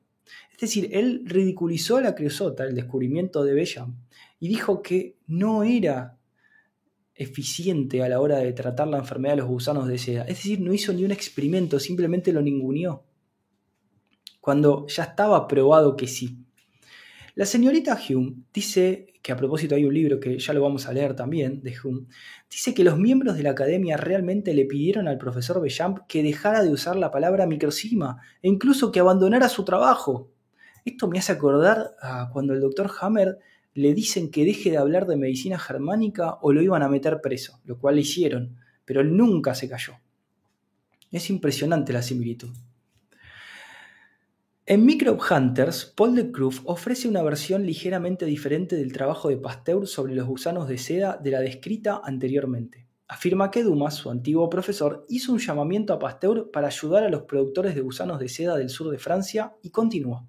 Es 0.52 0.58
decir, 0.58 0.90
él 0.94 1.22
ridiculizó 1.26 1.98
a 1.98 2.02
la 2.02 2.16
criosota, 2.16 2.64
el 2.64 2.74
descubrimiento 2.74 3.44
de 3.44 3.54
Bechamp, 3.54 3.96
y 4.40 4.48
dijo 4.48 4.82
que 4.82 5.16
no 5.28 5.62
era 5.62 6.18
eficiente 7.14 8.02
a 8.02 8.10
la 8.10 8.20
hora 8.20 8.40
de 8.40 8.52
tratar 8.52 8.88
la 8.88 8.98
enfermedad 8.98 9.34
de 9.34 9.42
los 9.42 9.48
gusanos 9.48 9.88
de 9.88 10.00
seda. 10.00 10.24
Es 10.24 10.38
decir, 10.38 10.60
no 10.60 10.74
hizo 10.74 10.92
ni 10.92 11.04
un 11.04 11.12
experimento, 11.12 11.80
simplemente 11.80 12.34
lo 12.34 12.42
ninguneó. 12.42 13.04
Cuando 14.40 14.88
ya 14.88 15.04
estaba 15.04 15.48
probado 15.48 15.96
que 15.96 16.08
sí. 16.08 16.48
La 17.36 17.46
señorita 17.46 17.98
Hume 18.10 18.44
dice, 18.54 19.12
que 19.22 19.32
a 19.32 19.38
propósito 19.38 19.76
hay 19.76 19.86
un 19.86 19.94
libro 19.94 20.20
que 20.20 20.40
ya 20.40 20.54
lo 20.54 20.62
vamos 20.62 20.88
a 20.88 20.94
leer 20.94 21.16
también, 21.16 21.62
de 21.62 21.76
Hume, 21.82 22.08
dice 22.50 22.74
que 22.74 22.84
los 22.84 22.98
miembros 22.98 23.38
de 23.38 23.44
la 23.44 23.52
academia 23.52 23.98
realmente 23.98 24.54
le 24.54 24.66
pidieron 24.66 25.08
al 25.08 25.18
profesor 25.18 25.62
Bechamp 25.62 26.00
que 26.08 26.24
dejara 26.24 26.64
de 26.64 26.72
usar 26.72 26.96
la 26.96 27.12
palabra 27.12 27.46
microcima 27.46 28.22
e 28.42 28.50
incluso 28.50 28.92
que 28.92 29.00
abandonara 29.00 29.48
su 29.48 29.64
trabajo. 29.64 30.30
Esto 30.84 31.08
me 31.08 31.20
hace 31.20 31.32
acordar 31.32 31.96
a 32.02 32.30
cuando 32.34 32.54
el 32.54 32.62
doctor 32.62 32.92
Hammer 33.00 33.38
le 33.74 33.94
dicen 33.94 34.32
que 34.32 34.44
deje 34.44 34.72
de 34.72 34.78
hablar 34.78 35.06
de 35.06 35.16
medicina 35.16 35.60
germánica 35.60 36.38
o 36.42 36.52
lo 36.52 36.62
iban 36.62 36.84
a 36.84 36.90
meter 36.90 37.22
preso, 37.22 37.60
lo 37.64 37.78
cual 37.78 37.96
le 37.96 38.02
hicieron, 38.02 38.58
pero 38.84 39.02
él 39.02 39.16
nunca 39.16 39.54
se 39.54 39.70
cayó. 39.70 39.94
Es 41.12 41.30
impresionante 41.30 41.94
la 41.94 42.02
similitud. 42.02 42.50
En 44.72 44.86
Microbe 44.86 45.20
Hunters, 45.30 45.84
Paul 45.98 46.16
de 46.16 46.32
Kruff 46.32 46.62
ofrece 46.64 47.10
una 47.10 47.22
versión 47.22 47.66
ligeramente 47.66 48.26
diferente 48.26 48.78
del 48.78 48.94
trabajo 48.94 49.28
de 49.28 49.36
Pasteur 49.36 49.86
sobre 49.86 50.16
los 50.16 50.26
gusanos 50.26 50.70
de 50.70 50.78
seda 50.78 51.20
de 51.22 51.30
la 51.30 51.42
descrita 51.42 52.00
anteriormente. 52.02 52.88
Afirma 53.10 53.52
que 53.52 53.64
Dumas, 53.64 53.96
su 53.96 54.10
antiguo 54.10 54.50
profesor, 54.50 55.06
hizo 55.10 55.34
un 55.34 55.40
llamamiento 55.40 55.92
a 55.92 56.00
Pasteur 56.00 56.52
para 56.52 56.68
ayudar 56.68 57.04
a 57.04 57.10
los 57.10 57.24
productores 57.24 57.76
de 57.76 57.82
gusanos 57.82 58.18
de 58.18 58.30
seda 58.30 58.56
del 58.56 58.70
sur 58.70 58.90
de 58.90 58.98
Francia 58.98 59.58
y 59.62 59.72
continúa. 59.72 60.26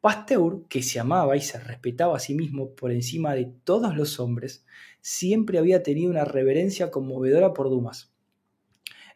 Pasteur, 0.00 0.64
que 0.68 0.82
se 0.82 0.98
amaba 0.98 1.36
y 1.36 1.40
se 1.40 1.60
respetaba 1.60 2.16
a 2.16 2.18
sí 2.18 2.34
mismo 2.34 2.74
por 2.74 2.90
encima 2.90 3.36
de 3.36 3.44
todos 3.62 3.94
los 3.94 4.18
hombres, 4.18 4.66
siempre 5.00 5.56
había 5.56 5.84
tenido 5.84 6.10
una 6.10 6.24
reverencia 6.24 6.90
conmovedora 6.90 7.54
por 7.54 7.70
Dumas. 7.70 8.12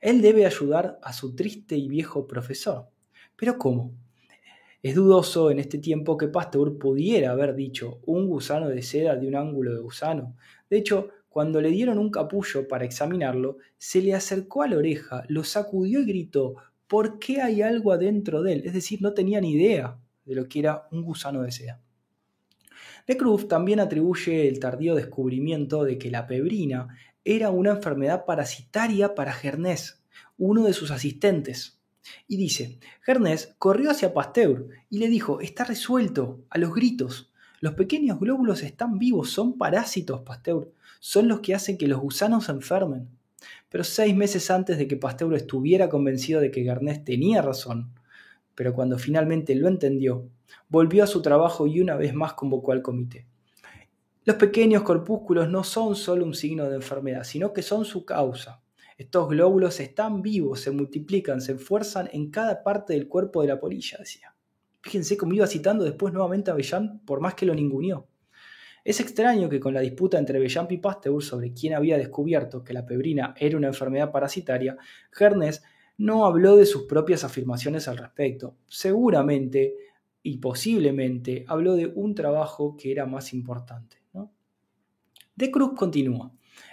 Él 0.01 0.23
debe 0.23 0.47
ayudar 0.47 1.01
a 1.03 1.13
su 1.13 1.35
triste 1.35 1.75
y 1.75 1.89
viejo 1.89 2.29
profesor. 2.29 2.87
¿Pero 3.35 3.59
cómo? 3.59 4.01
Es 4.83 4.97
dudoso 4.97 5.53
en 5.53 5.61
este 5.61 5.79
tiempo 5.79 6.17
que 6.17 6.27
Pasteur 6.27 6.77
pudiera 6.77 7.31
haber 7.31 7.55
dicho 7.55 8.01
un 8.05 8.27
gusano 8.27 8.69
de 8.69 8.83
seda 8.83 9.15
de 9.15 9.29
un 9.29 9.37
ángulo 9.37 9.73
de 9.73 9.81
gusano. 9.81 10.37
De 10.69 10.77
hecho, 10.77 11.11
cuando 11.29 11.61
le 11.61 11.71
dieron 11.71 11.99
un 11.99 12.11
capullo 12.11 12.67
para 12.67 12.85
examinarlo, 12.85 13.59
se 13.79 14.03
le 14.03 14.13
acercó 14.13 14.65
a 14.65 14.69
la 14.69 14.77
oreja, 14.77 15.23
lo 15.29 15.45
sacudió 15.45 16.01
y 16.01 16.07
gritó, 16.07 16.57
¿por 16.89 17.21
qué 17.21 17.41
hay 17.41 17.63
algo 17.63 17.93
adentro 17.93 18.43
de 18.43 18.55
él? 18.55 18.63
Es 18.65 18.75
decir, 18.75 19.01
no 19.01 19.15
tenía 19.15 19.41
ni 19.41 19.53
idea 19.53 19.99
de 20.25 20.35
lo 20.35 20.49
que 20.49 20.59
era 20.59 20.89
un 20.91 21.03
gusano 21.03 21.43
de 21.43 21.53
seda. 21.53 21.81
De 23.07 23.17
Cruz 23.17 23.47
también 23.47 23.79
atribuye 23.79 24.49
el 24.49 24.59
tardío 24.59 24.97
descubrimiento 24.97 25.85
de 25.85 25.97
que 25.97 26.11
la 26.11 26.27
pebrina 26.27 26.89
era 27.25 27.51
una 27.51 27.71
enfermedad 27.71 28.25
parasitaria 28.25 29.15
para 29.15 29.33
Gernés, 29.33 30.03
uno 30.39 30.65
de 30.65 30.73
sus 30.73 30.91
asistentes. 30.91 31.82
Y 32.27 32.37
dice, 32.37 32.79
Gernés 33.03 33.55
corrió 33.59 33.91
hacia 33.91 34.15
Pasteur 34.15 34.69
y 34.91 34.99
le 34.99 35.09
dijo, 35.09 35.41
está 35.41 35.65
resuelto, 35.65 36.41
a 36.51 36.59
los 36.59 36.75
gritos. 36.75 37.33
Los 37.61 37.75
pequeños 37.75 38.19
glóbulos 38.19 38.63
están 38.63 38.99
vivos, 38.99 39.31
son 39.31 39.57
parásitos, 39.57 40.23
Pasteur, 40.23 40.73
son 41.01 41.29
los 41.29 41.41
que 41.41 41.55
hacen 41.55 41.79
que 41.79 41.87
los 41.87 42.01
gusanos 42.01 42.47
se 42.47 42.53
enfermen. 42.53 43.09
Pero 43.69 43.85
seis 43.85 44.15
meses 44.15 44.51
antes 44.51 44.79
de 44.79 44.89
que 44.89 44.97
Pasteur 44.97 45.35
estuviera 45.35 45.89
convencido 45.89 46.41
de 46.41 46.51
que 46.51 46.65
Gernés 46.65 47.05
tenía 47.05 47.41
razón, 47.43 47.93
pero 48.55 48.75
cuando 48.75 48.99
finalmente 48.99 49.55
lo 49.55 49.69
entendió, 49.69 50.29
volvió 50.69 51.05
a 51.05 51.07
su 51.07 51.23
trabajo 51.23 51.67
y 51.67 51.81
una 51.81 51.97
vez 51.97 52.15
más 52.15 52.35
convocó 52.35 52.73
al 52.73 52.83
comité. 52.83 53.27
Los 54.25 54.37
pequeños 54.37 54.83
corpúsculos 54.83 55.49
no 55.49 55.65
son 55.65 55.97
solo 55.97 56.25
un 56.25 56.35
signo 56.35 56.69
de 56.69 56.77
enfermedad, 56.77 57.25
sino 57.25 57.53
que 57.53 57.63
son 57.63 57.85
su 57.85 58.05
causa. 58.05 58.61
Estos 58.99 59.29
glóbulos 59.29 59.81
están 59.81 60.23
vivos, 60.23 60.61
se 60.61 60.71
multiplican, 60.71 61.41
se 61.41 61.53
esfuerzan 61.53 62.09
en 62.13 62.31
cada 62.31 62.63
parte 62.63 62.93
del 62.93 63.09
cuerpo 63.09 63.43
de 63.43 63.49
la 63.49 63.61
polilla, 63.61 63.99
decía. 63.99 64.35
Fíjense 64.83 65.17
cómo 65.17 65.33
iba 65.33 65.47
citando 65.47 65.85
después 65.85 66.13
nuevamente 66.13 66.51
a 66.51 66.55
Bellamp 66.55 67.05
por 67.05 67.21
más 67.21 67.35
que 67.35 67.47
lo 67.47 67.55
ninguneó. 67.55 68.09
Es 68.85 68.99
extraño 68.99 69.49
que 69.49 69.61
con 69.61 69.75
la 69.75 69.81
disputa 69.81 70.19
entre 70.19 70.41
Bellamp 70.41 70.73
y 70.73 70.79
Pasteur 70.79 71.23
sobre 71.23 71.53
quién 71.53 71.75
había 71.75 71.97
descubierto 71.97 72.65
que 72.65 72.73
la 72.73 72.85
pebrina 72.85 73.33
era 73.39 73.57
una 73.57 73.69
enfermedad 73.69 74.11
parasitaria, 74.11 74.77
Gernes 75.13 75.63
no 75.99 76.27
habló 76.27 76.57
de 76.57 76.67
sus 76.67 76.83
propias 76.85 77.23
afirmaciones 77.23 77.87
al 77.87 77.99
respecto. 77.99 78.57
Seguramente 78.67 79.77
y 80.25 80.39
posiblemente 80.39 81.45
habló 81.47 81.75
de 81.75 81.87
un 81.87 82.15
trabajo 82.15 82.77
que 82.77 82.91
era 82.91 83.07
más 83.07 83.33
importante. 83.33 84.03
De 85.35 85.51
Cruz 85.51 85.73
continúa. 85.75 86.31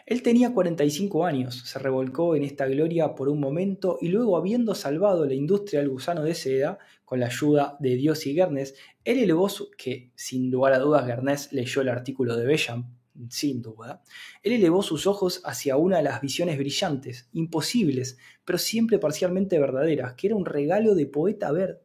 Él 0.10 0.24
tenía 0.24 0.56
45 0.56 1.24
años, 1.24 1.62
se 1.66 1.78
revolcó 1.78 2.36
en 2.36 2.44
esta 2.44 2.66
gloria 2.66 3.14
por 3.14 3.30
un 3.30 3.40
momento 3.40 4.00
y 4.02 4.08
luego 4.08 4.38
habiendo 4.38 4.74
salvado 4.74 5.24
la 5.28 5.36
industria 5.36 5.82
del 5.82 5.90
gusano 5.90 6.24
de 6.24 6.34
seda, 6.34 6.80
con 7.06 7.20
la 7.20 7.28
ayuda 7.28 7.78
de 7.80 7.96
Dios 7.96 8.26
y 8.26 8.34
Guernes, 8.34 8.74
él 9.04 9.20
elevó 9.20 9.50
su, 9.50 9.70
que 9.78 10.12
sin 10.16 10.50
lugar 10.50 10.74
a 10.74 10.80
dudas 10.80 11.52
leyó 11.52 11.82
el 11.82 11.90
artículo 11.90 12.36
de 12.36 12.48
Bellam, 12.48 12.98
sin 13.30 13.62
duda, 13.62 14.02
él 14.42 14.54
elevó 14.54 14.82
sus 14.82 15.06
ojos 15.06 15.44
hacia 15.46 15.78
una 15.78 15.98
de 15.98 16.04
las 16.04 16.22
visiones 16.22 16.58
brillantes, 16.58 17.30
imposibles, 17.34 18.18
pero 18.46 18.58
siempre 18.58 18.98
parcialmente 18.98 19.60
verdaderas, 19.60 20.16
que 20.16 20.26
era 20.26 20.36
un 20.36 20.46
regalo 20.46 20.96
de 20.96 21.06
poeta 21.06 21.52
ver. 21.52 21.84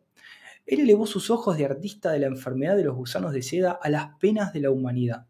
Él 0.64 0.80
elevó 0.80 1.06
sus 1.06 1.28
ojos 1.28 1.58
de 1.58 1.66
artista 1.66 2.10
de 2.10 2.20
la 2.20 2.28
enfermedad 2.28 2.74
de 2.74 2.84
los 2.84 2.96
gusanos 2.96 3.34
de 3.34 3.42
seda 3.42 3.72
a 3.72 3.90
las 3.90 4.16
penas 4.18 4.54
de 4.54 4.60
la 4.60 4.70
humanidad. 4.70 5.26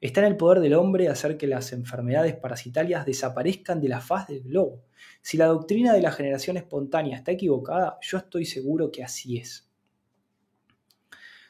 Está 0.00 0.20
en 0.20 0.26
el 0.26 0.36
poder 0.36 0.60
del 0.60 0.74
hombre 0.74 1.08
hacer 1.08 1.36
que 1.36 1.46
las 1.46 1.72
enfermedades 1.72 2.34
parasitarias 2.36 3.06
desaparezcan 3.06 3.80
de 3.80 3.88
la 3.88 4.00
faz 4.00 4.28
del 4.28 4.42
globo. 4.42 4.84
Si 5.22 5.36
la 5.36 5.46
doctrina 5.46 5.92
de 5.92 6.02
la 6.02 6.12
generación 6.12 6.56
espontánea 6.56 7.16
está 7.16 7.32
equivocada, 7.32 7.98
yo 8.02 8.18
estoy 8.18 8.44
seguro 8.44 8.92
que 8.92 9.02
así 9.02 9.38
es. 9.38 9.66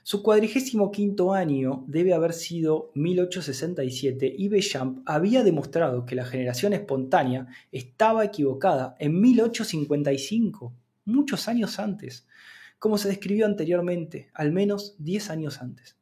Su 0.09 0.22
cuadrigésimo 0.22 0.92
quinto 0.92 1.33
año 1.33 1.85
debe 1.88 2.14
haber 2.14 2.33
sido 2.33 2.92
1867 2.94 4.33
y 4.38 4.46
Bechamp 4.46 5.00
había 5.05 5.42
demostrado 5.42 6.07
que 6.07 6.14
la 6.14 6.24
generación 6.24 6.72
espontánea 6.74 7.48
estaba 7.72 8.24
equivocada 8.24 8.94
en 9.00 9.20
1855, 9.20 10.72
muchos 11.07 11.48
años 11.48 11.81
antes, 11.81 12.24
como 12.79 12.98
se 12.98 13.09
describió 13.09 13.46
anteriormente, 13.46 14.31
al 14.33 14.52
menos 14.52 14.94
10 15.00 15.31
años 15.31 15.61
antes. 15.61 15.95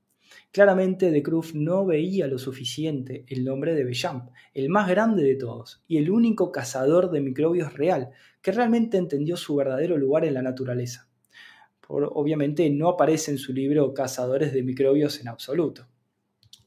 Claramente 0.55 1.11
de 1.11 1.21
Cruz 1.21 1.53
no 1.57 1.85
veía 1.85 2.29
lo 2.29 2.39
suficiente 2.39 3.25
el 3.27 3.45
nombre 3.45 3.75
de 3.75 3.83
Bechamp, 3.83 4.31
el 4.55 4.69
más 4.69 4.89
grande 4.89 5.25
de 5.25 5.35
todos 5.35 5.83
y 5.89 5.97
el 5.97 6.13
único 6.13 6.53
cazador 6.53 7.11
de 7.11 7.21
microbios 7.21 7.75
real, 7.75 8.11
que 8.41 8.53
realmente 8.53 8.97
entendió 8.97 9.37
su 9.37 9.57
verdadero 9.57 9.99
lugar 9.99 10.25
en 10.25 10.35
la 10.35 10.43
naturaleza. 10.43 11.09
obviamente 11.89 12.71
no 12.71 12.89
aparece 12.89 13.33
en 13.33 13.39
su 13.39 13.53
libro 13.53 13.93
Cazadores 13.95 14.53
de 14.53 14.63
microbios 14.63 15.19
en 15.19 15.27
absoluto. 15.27 15.89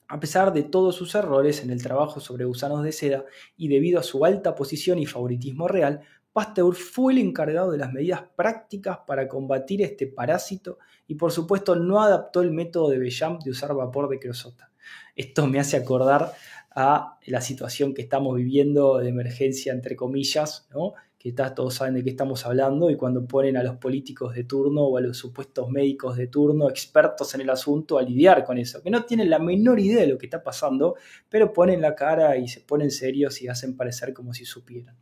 A 0.10 0.20
pesar 0.20 0.52
de 0.52 0.64
todos 0.64 0.98
sus 0.98 1.16
errores 1.16 1.64
en 1.64 1.70
el 1.70 1.82
trabajo 1.82 2.20
sobre 2.20 2.44
gusanos 2.44 2.84
de 2.84 2.92
seda 2.92 3.24
y 3.56 3.70
debido 3.70 4.02
a 4.02 4.04
su 4.04 4.26
alta 4.26 4.54
posición 4.54 5.00
y 5.00 5.06
favoritismo 5.06 5.70
real, 5.70 6.02
Pasteur 6.38 6.76
fue 6.76 7.14
el 7.14 7.18
encargado 7.18 7.72
de 7.72 7.80
las 7.80 7.92
medidas 7.92 8.22
prácticas 8.36 9.00
para 9.08 9.28
combatir 9.28 9.82
este 9.82 10.06
parásito 10.06 10.78
y 11.08 11.16
por 11.16 11.32
supuesto 11.32 11.76
no 11.76 12.00
adaptó 12.00 12.44
el 12.44 12.52
método 12.52 12.92
de 12.92 13.00
Bellamp 13.00 13.42
de 13.42 13.50
usar 13.50 13.74
vapor 13.74 14.08
de 14.08 14.20
creosota. 14.20 14.70
Esto 15.16 15.48
me 15.48 15.60
hace 15.60 15.78
acordar 15.78 16.32
a 16.70 17.18
la 17.26 17.42
situación 17.42 17.96
que 17.96 18.04
estamos 18.04 18.36
viviendo 18.36 19.00
de 19.00 19.10
emergencia, 19.10 19.74
entre 19.74 19.96
comillas, 19.96 20.68
¿no? 20.70 20.94
que 21.18 21.32
todos 21.32 21.74
saben 21.74 21.96
de 21.96 22.04
qué 22.04 22.12
estamos 22.12 22.46
hablando, 22.46 22.92
y 22.92 22.98
cuando 22.98 23.26
ponen 23.26 23.58
a 23.58 23.64
los 23.64 23.78
políticos 23.78 24.36
de 24.36 24.44
turno 24.44 24.84
o 24.84 24.98
a 24.98 25.02
los 25.02 25.18
supuestos 25.18 25.72
médicos 25.72 26.18
de 26.18 26.28
turno, 26.28 26.70
expertos 26.70 27.34
en 27.34 27.42
el 27.42 27.50
asunto, 27.50 27.98
a 27.98 28.04
lidiar 28.04 28.46
con 28.46 28.60
eso, 28.60 28.84
que 28.84 28.92
no 28.92 29.06
tienen 29.06 29.32
la 29.32 29.40
menor 29.40 29.80
idea 29.80 30.02
de 30.02 30.08
lo 30.08 30.20
que 30.20 30.28
está 30.28 30.44
pasando, 30.44 30.98
pero 31.30 31.52
ponen 31.52 31.82
la 31.82 31.96
cara 31.96 32.38
y 32.38 32.48
se 32.48 32.62
ponen 32.62 32.92
serios 32.92 33.42
y 33.42 33.48
hacen 33.48 33.76
parecer 33.76 34.14
como 34.14 34.36
si 34.36 34.46
supieran. 34.46 34.96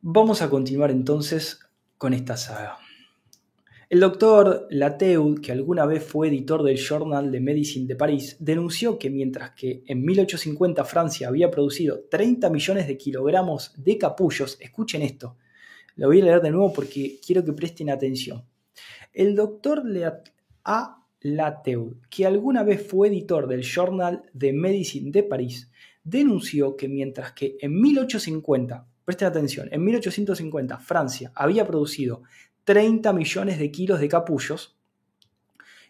Vamos 0.00 0.42
a 0.42 0.48
continuar 0.48 0.92
entonces 0.92 1.58
con 1.96 2.14
esta 2.14 2.36
saga. 2.36 2.78
El 3.90 3.98
doctor 3.98 4.68
Lateud, 4.70 5.40
que 5.40 5.50
alguna 5.50 5.86
vez 5.86 6.04
fue 6.04 6.28
editor 6.28 6.62
del 6.62 6.76
Journal 6.76 7.32
de 7.32 7.40
Medicine 7.40 7.88
de 7.88 7.96
París, 7.96 8.36
denunció 8.38 8.96
que 8.96 9.10
mientras 9.10 9.50
que 9.56 9.82
en 9.86 10.04
1850 10.04 10.84
Francia 10.84 11.26
había 11.26 11.50
producido 11.50 12.04
30 12.08 12.48
millones 12.48 12.86
de 12.86 12.96
kilogramos 12.96 13.72
de 13.76 13.98
capullos, 13.98 14.56
escuchen 14.60 15.02
esto, 15.02 15.36
lo 15.96 16.06
voy 16.06 16.20
a 16.20 16.26
leer 16.26 16.42
de 16.42 16.52
nuevo 16.52 16.72
porque 16.72 17.18
quiero 17.26 17.44
que 17.44 17.52
presten 17.52 17.90
atención. 17.90 18.44
El 19.12 19.34
doctor 19.34 19.82
A. 20.62 21.04
Lateud, 21.22 21.96
que 22.08 22.24
alguna 22.24 22.62
vez 22.62 22.86
fue 22.86 23.08
editor 23.08 23.48
del 23.48 23.64
Journal 23.64 24.22
de 24.32 24.52
Medicine 24.52 25.10
de 25.10 25.24
París, 25.24 25.72
denunció 26.04 26.76
que 26.76 26.86
mientras 26.86 27.32
que 27.32 27.56
en 27.60 27.80
1850 27.80 28.86
Presten 29.08 29.28
atención, 29.28 29.68
en 29.72 29.82
1850 29.82 30.76
Francia 30.80 31.32
había 31.34 31.66
producido 31.66 32.24
30 32.64 33.10
millones 33.14 33.58
de 33.58 33.70
kilos 33.70 34.00
de 34.00 34.08
capullos 34.08 34.76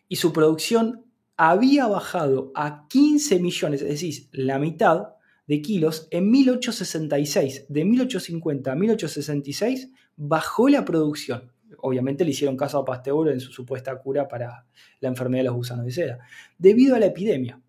y 0.07 0.15
su 0.15 0.33
producción 0.33 1.05
había 1.37 1.89
bajado 1.89 2.53
a 2.55 2.87
15 2.87 3.41
millones, 3.41 3.83
es 3.83 3.89
decir, 3.89 4.29
la 4.31 4.61
mitad 4.61 5.15
de 5.49 5.61
kilos 5.61 6.07
en 6.13 6.31
1866. 6.31 7.67
De 7.69 7.85
1850 7.85 8.71
a 8.71 8.77
1866 8.77 9.91
bajó 10.15 10.69
la 10.69 10.85
producción. 10.85 11.51
Obviamente 11.79 12.25
le 12.25 12.31
hicieron 12.31 12.57
caso 12.57 12.79
a 12.79 12.85
Pasteur 12.85 13.31
en 13.31 13.41
su 13.41 13.51
supuesta 13.51 13.99
cura 13.99 14.29
para 14.29 14.65
la 15.01 15.09
enfermedad 15.09 15.41
de 15.41 15.49
los 15.49 15.57
gusanos 15.57 15.87
de 15.87 15.91
seda, 15.91 16.19
debido 16.57 16.95
a 16.95 17.01
la 17.01 17.07
epidemia. 17.07 17.61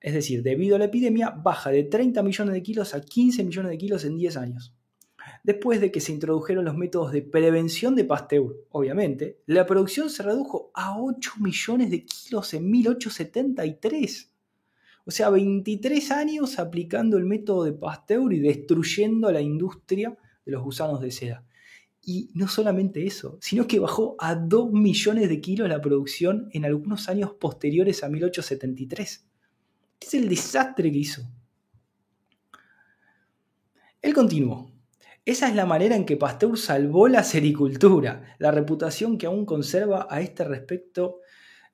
Es 0.00 0.14
decir, 0.14 0.42
debido 0.42 0.76
a 0.76 0.78
la 0.78 0.84
epidemia, 0.84 1.30
baja 1.30 1.70
de 1.70 1.84
30 1.84 2.22
millones 2.22 2.54
de 2.54 2.62
kilos 2.62 2.94
a 2.94 3.00
15 3.00 3.42
millones 3.44 3.70
de 3.70 3.78
kilos 3.78 4.04
en 4.04 4.16
10 4.16 4.36
años. 4.36 4.74
Después 5.42 5.80
de 5.80 5.90
que 5.90 6.00
se 6.00 6.12
introdujeron 6.12 6.64
los 6.64 6.76
métodos 6.76 7.12
de 7.12 7.22
prevención 7.22 7.94
de 7.96 8.04
Pasteur, 8.04 8.56
obviamente, 8.70 9.40
la 9.46 9.66
producción 9.66 10.08
se 10.08 10.22
redujo 10.22 10.70
a 10.74 10.98
8 11.00 11.32
millones 11.40 11.90
de 11.90 12.04
kilos 12.04 12.54
en 12.54 12.70
1873. 12.70 14.32
O 15.04 15.10
sea, 15.10 15.30
23 15.30 16.10
años 16.12 16.58
aplicando 16.58 17.16
el 17.16 17.24
método 17.24 17.64
de 17.64 17.72
Pasteur 17.72 18.32
y 18.32 18.40
destruyendo 18.40 19.32
la 19.32 19.40
industria 19.40 20.16
de 20.44 20.52
los 20.52 20.62
gusanos 20.62 21.00
de 21.00 21.10
seda. 21.10 21.44
Y 22.00 22.30
no 22.34 22.46
solamente 22.46 23.04
eso, 23.04 23.36
sino 23.40 23.66
que 23.66 23.80
bajó 23.80 24.16
a 24.18 24.34
2 24.34 24.72
millones 24.72 25.28
de 25.28 25.40
kilos 25.40 25.68
la 25.68 25.80
producción 25.80 26.48
en 26.52 26.64
algunos 26.64 27.08
años 27.08 27.32
posteriores 27.32 28.04
a 28.04 28.08
1873 28.08 29.27
es 30.00 30.14
el 30.14 30.28
desastre 30.28 30.90
que 30.90 30.98
hizo? 30.98 31.22
Él 34.00 34.14
continuó. 34.14 34.70
Esa 35.24 35.48
es 35.48 35.54
la 35.54 35.66
manera 35.66 35.94
en 35.94 36.06
que 36.06 36.16
Pasteur 36.16 36.56
salvó 36.56 37.08
la 37.08 37.22
sericultura, 37.22 38.36
la 38.38 38.50
reputación 38.50 39.18
que 39.18 39.26
aún 39.26 39.44
conserva 39.44 40.06
a 40.08 40.22
este 40.22 40.44
respecto 40.44 41.20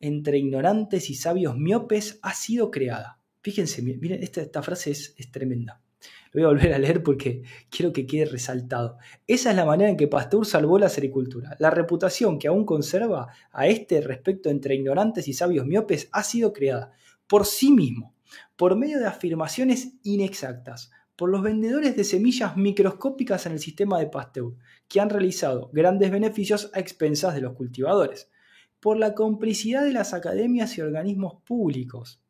entre 0.00 0.38
ignorantes 0.38 1.08
y 1.10 1.14
sabios 1.14 1.56
miopes 1.56 2.18
ha 2.22 2.34
sido 2.34 2.70
creada. 2.70 3.20
Fíjense, 3.42 3.82
miren, 3.82 4.22
esta, 4.22 4.62
frase 4.62 4.90
es, 4.90 5.14
es, 5.18 5.30
tremenda. 5.30 5.80
Lo 6.32 6.40
voy 6.40 6.44
a 6.44 6.54
volver 6.54 6.74
a 6.74 6.78
leer 6.78 7.02
porque 7.02 7.42
quiero 7.70 7.92
que 7.92 8.06
quede 8.06 8.24
resaltado. 8.24 8.96
Esa 9.26 9.50
es 9.50 9.56
la 9.56 9.64
manera 9.64 9.90
en 9.90 9.96
que 9.96 10.08
Pasteur 10.08 10.44
salvó 10.46 10.78
la 10.78 10.88
sericultura. 10.88 11.54
La 11.60 11.70
reputación 11.70 12.38
que 12.38 12.48
aún 12.48 12.64
conserva 12.64 13.28
a 13.52 13.68
este 13.68 14.00
respecto 14.00 14.50
entre 14.50 14.74
ignorantes 14.74 15.28
y 15.28 15.32
sabios 15.32 15.66
miopes 15.66 16.08
ha 16.10 16.24
sido 16.24 16.52
creada 16.52 16.92
por 17.28 17.46
sí 17.46 17.70
mismo 17.70 18.13
por 18.56 18.76
medio 18.76 18.98
de 18.98 19.06
afirmaciones 19.06 19.94
inexactas 20.02 20.90
por 21.16 21.30
los 21.30 21.42
vendedores 21.42 21.96
de 21.96 22.04
semillas 22.04 22.56
microscópicas 22.56 23.46
en 23.46 23.52
el 23.52 23.60
sistema 23.60 23.98
de 23.98 24.08
Pasteur, 24.08 24.54
que 24.88 25.00
han 25.00 25.10
realizado 25.10 25.70
grandes 25.72 26.10
beneficios 26.10 26.70
a 26.74 26.80
expensas 26.80 27.34
de 27.34 27.40
los 27.40 27.54
cultivadores. 27.54 28.30
por 28.80 28.98
la 28.98 29.14
complicidad 29.14 29.82
de 29.82 29.94
las 29.94 30.12
academias 30.12 30.76
y 30.76 30.82
organismos 30.82 31.36
públicos, 31.46 32.20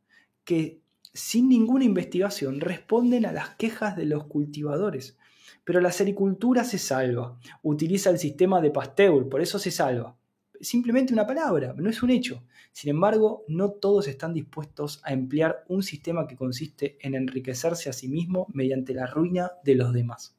que 0.45 0.81
sin 1.13 1.49
ninguna 1.49 1.85
investigación 1.85 2.61
responden 2.61 3.27
a 3.27 3.33
las 3.33 3.57
quejas 3.57 3.97
de 3.97 4.05
los 4.05 4.27
cultivadores. 4.27 5.17
Pero 5.65 5.81
la 5.81 5.91
sericultura 5.91 6.63
se 6.63 6.79
salva, 6.79 7.41
utiliza 7.63 8.11
el 8.11 8.21
sistema 8.21 8.61
de 8.61 8.71
Pasteur, 8.71 9.29
por 9.29 9.41
eso 9.41 9.59
se 9.59 9.73
salva. 9.73 10.17
Simplemente 10.65 11.13
una 11.13 11.27
palabra, 11.27 11.75
no 11.77 11.91
es 11.91 12.03
un 12.03 12.11
hecho. 12.11 12.43
Sin 12.73 12.89
embargo, 12.89 13.45
no 13.49 13.71
todos 13.73 14.09
están 14.09 14.33
dispuestos 14.33 15.03
a 15.05 15.13
emplear 15.13 15.63
un 15.69 15.83
sistema 15.83 16.27
que 16.27 16.37
consiste 16.37 16.97
en 17.01 17.15
enriquecerse 17.15 17.91
a 17.91 17.93
sí 17.93 18.09
mismo 18.09 18.47
mediante 18.53 18.95
la 18.95 19.07
ruina 19.07 19.53
de 19.63 19.75
los 19.75 19.93
demás. 19.93 20.37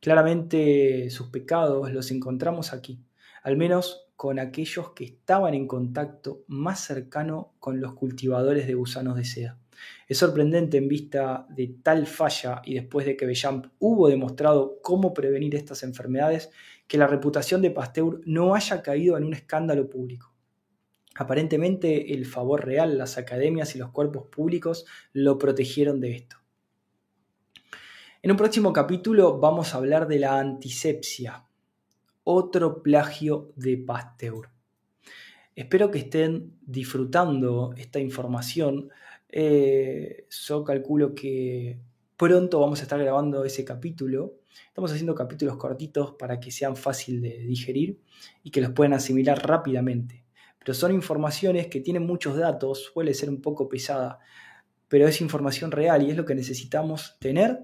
Claramente 0.00 1.10
sus 1.10 1.28
pecados 1.28 1.92
los 1.92 2.10
encontramos 2.10 2.72
aquí, 2.72 2.98
al 3.44 3.56
menos 3.56 4.08
con 4.16 4.40
aquellos 4.40 4.90
que 4.90 5.04
estaban 5.04 5.54
en 5.54 5.68
contacto 5.68 6.42
más 6.48 6.80
cercano 6.80 7.54
con 7.60 7.80
los 7.80 7.94
cultivadores 7.94 8.66
de 8.66 8.74
gusanos 8.74 9.16
de 9.16 9.24
seda. 9.24 9.58
Es 10.06 10.18
sorprendente 10.18 10.76
en 10.76 10.88
vista 10.88 11.46
de 11.50 11.76
tal 11.82 12.06
falla 12.06 12.62
y 12.64 12.74
después 12.74 13.06
de 13.06 13.16
que 13.16 13.26
Bellamp 13.26 13.66
hubo 13.78 14.08
demostrado 14.08 14.78
cómo 14.82 15.14
prevenir 15.14 15.54
estas 15.54 15.82
enfermedades, 15.82 16.50
que 16.86 16.98
la 16.98 17.06
reputación 17.06 17.62
de 17.62 17.70
Pasteur 17.70 18.20
no 18.24 18.54
haya 18.54 18.82
caído 18.82 19.16
en 19.16 19.24
un 19.24 19.34
escándalo 19.34 19.88
público. 19.88 20.34
Aparentemente 21.14 22.14
el 22.14 22.26
favor 22.26 22.64
real, 22.64 22.96
las 22.96 23.18
academias 23.18 23.74
y 23.74 23.78
los 23.78 23.90
cuerpos 23.90 24.26
públicos 24.28 24.86
lo 25.12 25.38
protegieron 25.38 26.00
de 26.00 26.16
esto. 26.16 26.36
En 28.22 28.30
un 28.30 28.36
próximo 28.36 28.72
capítulo 28.72 29.38
vamos 29.38 29.74
a 29.74 29.78
hablar 29.78 30.06
de 30.06 30.18
la 30.18 30.38
antisepsia, 30.38 31.44
otro 32.24 32.82
plagio 32.82 33.52
de 33.56 33.78
Pasteur. 33.78 34.50
Espero 35.54 35.90
que 35.90 35.98
estén 35.98 36.58
disfrutando 36.62 37.74
esta 37.76 37.98
información. 37.98 38.90
Eh, 39.32 40.26
yo 40.28 40.64
calculo 40.64 41.14
que 41.14 41.78
pronto 42.16 42.60
vamos 42.60 42.80
a 42.80 42.82
estar 42.82 43.00
grabando 43.00 43.44
ese 43.44 43.64
capítulo. 43.64 44.34
Estamos 44.66 44.90
haciendo 44.92 45.14
capítulos 45.14 45.56
cortitos 45.56 46.14
para 46.18 46.40
que 46.40 46.50
sean 46.50 46.76
fácil 46.76 47.20
de 47.22 47.38
digerir 47.38 48.00
y 48.42 48.50
que 48.50 48.60
los 48.60 48.72
puedan 48.72 48.92
asimilar 48.92 49.46
rápidamente. 49.46 50.24
Pero 50.58 50.74
son 50.74 50.92
informaciones 50.92 51.68
que 51.68 51.80
tienen 51.80 52.04
muchos 52.04 52.36
datos, 52.36 52.90
suele 52.92 53.14
ser 53.14 53.30
un 53.30 53.40
poco 53.40 53.68
pesada, 53.68 54.18
pero 54.88 55.06
es 55.06 55.20
información 55.20 55.70
real 55.70 56.02
y 56.02 56.10
es 56.10 56.16
lo 56.16 56.24
que 56.24 56.34
necesitamos 56.34 57.16
tener 57.20 57.60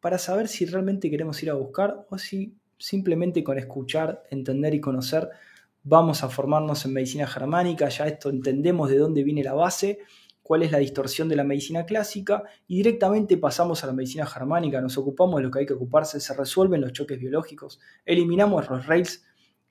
para 0.00 0.18
saber 0.18 0.48
si 0.48 0.64
realmente 0.66 1.10
queremos 1.10 1.40
ir 1.42 1.50
a 1.50 1.54
buscar 1.54 2.06
o 2.10 2.18
si 2.18 2.56
simplemente 2.78 3.44
con 3.44 3.58
escuchar, 3.58 4.24
entender 4.30 4.74
y 4.74 4.80
conocer 4.80 5.30
vamos 5.84 6.22
a 6.22 6.28
formarnos 6.28 6.84
en 6.84 6.92
medicina 6.92 7.26
germánica, 7.26 7.88
ya 7.88 8.06
esto 8.06 8.30
entendemos 8.30 8.88
de 8.88 8.98
dónde 8.98 9.24
viene 9.24 9.42
la 9.42 9.54
base, 9.54 9.98
cuál 10.42 10.62
es 10.62 10.72
la 10.72 10.78
distorsión 10.78 11.28
de 11.28 11.36
la 11.36 11.44
medicina 11.44 11.86
clásica 11.86 12.42
y 12.66 12.76
directamente 12.76 13.36
pasamos 13.36 13.82
a 13.84 13.86
la 13.86 13.92
medicina 13.92 14.26
germánica, 14.26 14.80
nos 14.80 14.98
ocupamos 14.98 15.36
de 15.36 15.44
lo 15.44 15.50
que 15.50 15.60
hay 15.60 15.66
que 15.66 15.74
ocuparse, 15.74 16.20
se 16.20 16.34
resuelven 16.34 16.80
los 16.80 16.92
choques 16.92 17.18
biológicos, 17.18 17.80
eliminamos 18.04 18.68
los 18.68 18.86
rails 18.86 19.24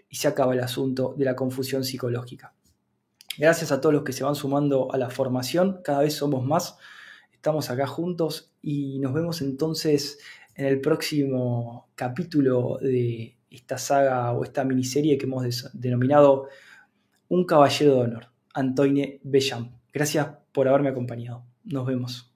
y 0.09 0.15
se 0.15 0.27
acaba 0.27 0.53
el 0.53 0.61
asunto 0.61 1.13
de 1.17 1.25
la 1.25 1.35
confusión 1.35 1.83
psicológica. 1.83 2.53
Gracias 3.37 3.71
a 3.71 3.79
todos 3.79 3.93
los 3.93 4.03
que 4.03 4.13
se 4.13 4.23
van 4.23 4.35
sumando 4.35 4.93
a 4.93 4.97
la 4.97 5.09
formación, 5.09 5.81
cada 5.83 6.01
vez 6.01 6.15
somos 6.15 6.45
más, 6.45 6.77
estamos 7.31 7.69
acá 7.69 7.87
juntos 7.87 8.53
y 8.61 8.99
nos 8.99 9.13
vemos 9.13 9.41
entonces 9.41 10.19
en 10.55 10.65
el 10.65 10.81
próximo 10.81 11.89
capítulo 11.95 12.77
de 12.81 13.37
esta 13.49 13.77
saga 13.77 14.31
o 14.31 14.43
esta 14.43 14.63
miniserie 14.63 15.17
que 15.17 15.25
hemos 15.25 15.69
denominado 15.73 16.47
Un 17.29 17.45
caballero 17.45 17.95
de 17.95 18.01
honor, 18.01 18.27
Antoine 18.53 19.19
Bellam. 19.23 19.71
Gracias 19.93 20.40
por 20.51 20.67
haberme 20.67 20.89
acompañado. 20.89 21.45
Nos 21.63 21.85
vemos. 21.85 22.30